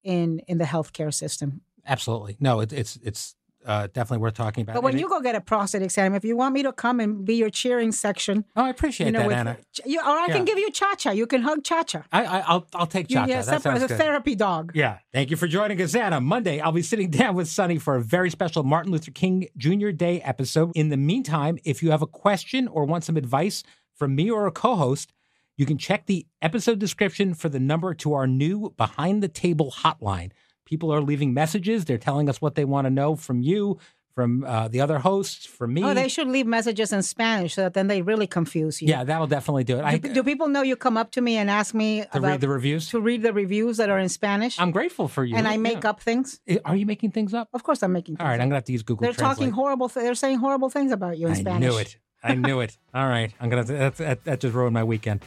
in 0.04 0.40
in 0.48 0.58
the 0.58 0.66
healthcare 0.66 1.14
system. 1.14 1.62
Absolutely. 1.86 2.38
No, 2.40 2.62
it, 2.62 2.72
it's 2.72 2.98
it's 3.04 3.36
uh, 3.66 3.88
definitely 3.88 4.20
worth 4.20 4.36
talking 4.36 4.62
about. 4.62 4.74
But 4.76 4.84
when 4.84 4.94
And 4.94 5.00
you 5.00 5.08
it- 5.08 5.10
go 5.10 5.20
get 5.22 5.36
a 5.36 5.42
prostate 5.42 5.82
exam, 5.82 6.14
if 6.16 6.24
you 6.24 6.38
want 6.38 6.54
me 6.54 6.64
to 6.64 6.72
come 6.72 7.00
and 7.00 7.26
be 7.26 7.36
your 7.36 7.50
cheering 7.50 7.92
section, 7.92 8.46
oh, 8.56 8.64
I 8.64 8.70
appreciate 8.70 9.08
you 9.08 9.12
know, 9.14 9.20
that, 9.20 9.28
with, 9.28 9.38
Ana. 9.38 9.58
you, 9.86 10.00
or 10.00 10.04
I 10.06 10.28
Yeah. 10.28 10.36
can 10.36 10.46
give 10.46 10.58
you 10.58 10.70
Cha 10.72 10.96
Cha. 10.96 11.12
You 11.12 11.28
can 11.28 11.42
hug 11.42 11.64
Cha 11.64 11.84
Cha. 11.84 12.04
I, 12.12 12.26
I 12.26 12.40
I'll 12.42 12.68
I'll 12.76 12.88
take 12.88 13.08
Cha 13.08 13.26
Cha. 13.26 13.30
Yeah, 13.30 13.42
that 13.42 13.46
separate 13.62 13.76
as 13.78 13.84
a 13.84 13.88
good. 13.88 13.98
therapy 13.98 14.36
dog. 14.36 14.72
Yeah. 14.76 15.00
Thank 15.14 15.32
you 15.32 15.38
for 15.38 15.48
joining 15.48 15.82
us, 15.82 15.96
Ana. 15.96 16.22
Monday, 16.22 16.60
I'll 16.60 16.72
be 16.72 16.82
sitting 16.82 17.10
down 17.22 17.36
with 17.36 17.48
Sunny 17.48 17.78
for 17.80 17.96
a 17.96 18.02
very 18.02 18.30
special 18.30 18.64
Martin 18.64 18.92
Luther 18.92 19.12
King 19.12 19.48
Jr. 19.58 19.90
Day 19.90 20.22
episode. 20.22 20.72
In 20.76 20.90
the 20.90 20.98
meantime, 20.98 21.58
if 21.64 21.82
you 21.82 21.92
have 21.92 22.02
a 22.02 22.08
question 22.08 22.68
or 22.68 22.86
want 22.86 23.04
some 23.04 23.18
advice 23.18 23.64
from 23.96 24.16
me 24.16 24.30
or 24.30 24.46
a 24.48 24.52
co 24.52 24.76
host, 24.76 25.12
you 25.58 25.66
can 25.66 25.78
check 25.78 26.06
the 26.06 26.28
episode 26.42 26.80
description 26.80 27.34
for 27.34 27.48
the 27.48 27.60
number 27.62 27.94
to 27.94 28.14
our 28.14 28.28
new 28.28 28.74
behind 28.76 29.24
the 29.24 29.30
table 29.30 29.72
hotline. 29.72 30.32
People 30.66 30.92
are 30.94 31.02
leaving 31.02 31.34
messages. 31.34 31.86
They're 31.86 31.98
telling 31.98 32.28
us 32.30 32.42
what 32.42 32.56
they 32.56 32.66
want 32.66 32.86
to 32.86 32.90
know 32.90 33.16
from 33.16 33.42
you, 33.42 33.78
from 34.16 34.44
uh, 34.46 34.68
the 34.70 34.80
other 34.82 34.98
hosts, 35.00 35.46
from 35.46 35.74
me. 35.74 35.84
Oh, 35.84 35.94
they 35.94 36.08
should 36.08 36.28
leave 36.28 36.48
messages 36.48 36.94
in 36.94 37.04
Spanish 37.04 37.54
so 37.56 37.62
that 37.64 37.74
then 37.74 37.88
they 37.88 38.02
really 38.02 38.28
confuse 38.28 38.82
you. 38.82 38.88
yeah, 38.88 39.04
that'll 39.04 39.28
definitely 39.28 39.64
do 39.66 39.78
it. 39.78 39.84
I, 39.84 39.98
Do, 39.98 40.14
do 40.14 40.24
people 40.24 40.48
know 40.48 40.62
you 40.62 40.76
come 40.78 40.96
up 40.98 41.12
to 41.12 41.22
me 41.22 41.36
and 41.38 41.50
ask 41.50 41.74
me 41.76 42.02
to 42.02 42.18
about 42.18 42.28
read 42.28 42.42
the 42.42 42.48
reviews. 42.50 42.90
to 42.92 43.00
read 43.02 43.22
the 43.24 43.34
reviews 43.34 43.78
that 43.78 43.90
are 43.90 44.00
in 44.00 44.08
Spanish, 44.10 44.60
I'm 44.60 44.72
grateful 44.72 45.08
for 45.08 45.24
you. 45.26 45.36
and 45.36 45.48
I 45.48 45.58
make 45.58 45.84
Yeah. 45.84 45.90
up 45.90 46.02
things? 46.02 46.40
Are 46.64 46.76
you 46.78 46.86
making 46.86 47.12
things 47.12 47.34
up? 47.34 47.50
Of 47.54 47.64
course, 47.64 47.84
I'm 47.84 47.92
making. 47.92 48.16
Things 48.16 48.24
All 48.24 48.28
right, 48.28 48.36
up. 48.40 48.42
I'm 48.44 48.48
gonna 48.50 48.56
have 48.56 48.64
to 48.66 48.72
use 48.72 48.84
Google. 48.84 49.04
They're 49.04 49.14
talking 49.14 49.52
horrible. 49.52 49.90
Th- 49.90 50.04
they're 50.04 50.16
saying 50.16 50.38
horrible 50.40 50.70
things 50.70 50.92
about 50.94 51.18
you 51.18 51.28
in 51.28 51.34
I 51.34 51.36
Spanish. 51.36 51.68
I 51.68 51.70
knew 51.70 51.78
it. 51.78 51.98
I 52.24 52.36
knew 52.36 52.60
it. 52.62 52.78
All 52.94 53.08
right. 53.08 53.32
I'm 53.42 53.50
gonna. 53.50 53.66
That, 53.66 53.98
that, 53.98 54.24
that 54.24 54.40
just 54.40 54.56
ruined 54.56 54.74
my 54.74 54.84
weekend. 54.86 55.22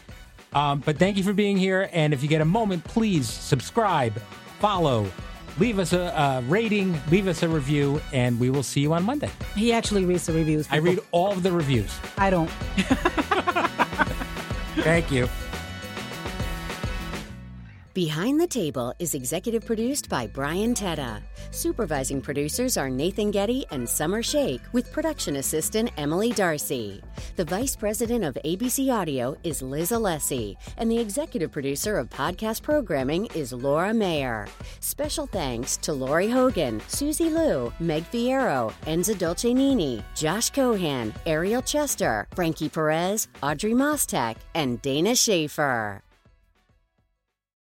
Um, 0.55 0.81
but 0.81 0.99
thank 0.99 1.19
you 1.19 1.23
for 1.25 1.35
being 1.35 1.59
here. 1.59 1.91
And 1.93 2.15
if 2.15 2.23
you 2.23 2.29
get 2.29 2.41
a 2.41 2.45
moment, 2.47 2.83
please 2.85 3.29
subscribe, 3.29 4.19
follow, 4.61 5.07
leave 5.59 5.79
us 5.79 5.93
a, 5.93 5.99
a 5.99 6.43
rating, 6.49 7.01
leave 7.11 7.29
us 7.29 7.43
a 7.43 7.49
review, 7.49 8.01
and 8.13 8.39
we 8.39 8.51
will 8.51 8.63
see 8.63 8.81
you 8.81 8.93
on 8.93 9.05
Monday. 9.05 9.31
He 9.55 9.73
actually 9.73 10.05
reads 10.05 10.27
the 10.27 10.33
reviews. 10.33 10.69
I 10.71 10.77
read 10.77 11.01
all 11.11 11.33
of 11.33 11.43
the 11.43 11.53
reviews. 11.53 11.99
I 12.17 12.31
don't. 12.31 12.51
Thank 14.83 15.11
you. 15.11 15.29
Behind 17.95 18.41
the 18.41 18.47
Table 18.47 18.93
is 18.99 19.15
executive 19.15 19.65
produced 19.65 20.09
by 20.09 20.27
Brian 20.27 20.75
Teta. 20.75 21.23
Supervising 21.51 22.21
producers 22.21 22.77
are 22.77 22.91
Nathan 22.91 23.31
Getty 23.31 23.65
and 23.71 23.89
Summer 23.89 24.23
Shake, 24.23 24.61
with 24.73 24.93
production 24.93 25.37
assistant 25.37 25.91
Emily 25.97 26.31
Darcy. 26.33 27.03
The 27.37 27.47
vice 27.47 27.75
president 27.75 28.25
of 28.25 28.39
ABC 28.45 28.93
Audio 28.93 29.37
is 29.43 29.63
Liz 29.63 29.91
Alessi, 29.91 30.57
and 30.77 30.91
the 30.91 30.99
executive 30.99 31.51
producer 31.51 31.99
of 31.99 32.11
podcast 32.11 32.63
programming 32.63 33.27
is 33.35 33.53
Laura 33.53 33.95
Mayer. 33.95 34.47
Special 34.81 35.27
thanks 35.27 35.77
to 35.79 35.93
Lori 35.93 36.29
Hogan, 36.29 36.81
Susie 36.89 37.31
Liu, 37.31 37.73
Meg 37.81 38.05
Fierro, 38.13 38.73
Enza 38.87 39.15
Dolcenini, 39.15 40.05
Josh 40.15 40.51
Cohan, 40.51 41.13
Ariel 41.27 41.63
Chester, 41.63 42.29
Frankie 42.35 42.69
Perez, 42.69 43.29
Audrey 43.43 43.73
Mostek, 43.73 44.37
and 44.55 44.81
Dana 44.83 45.17
Schaefer. 45.17 46.03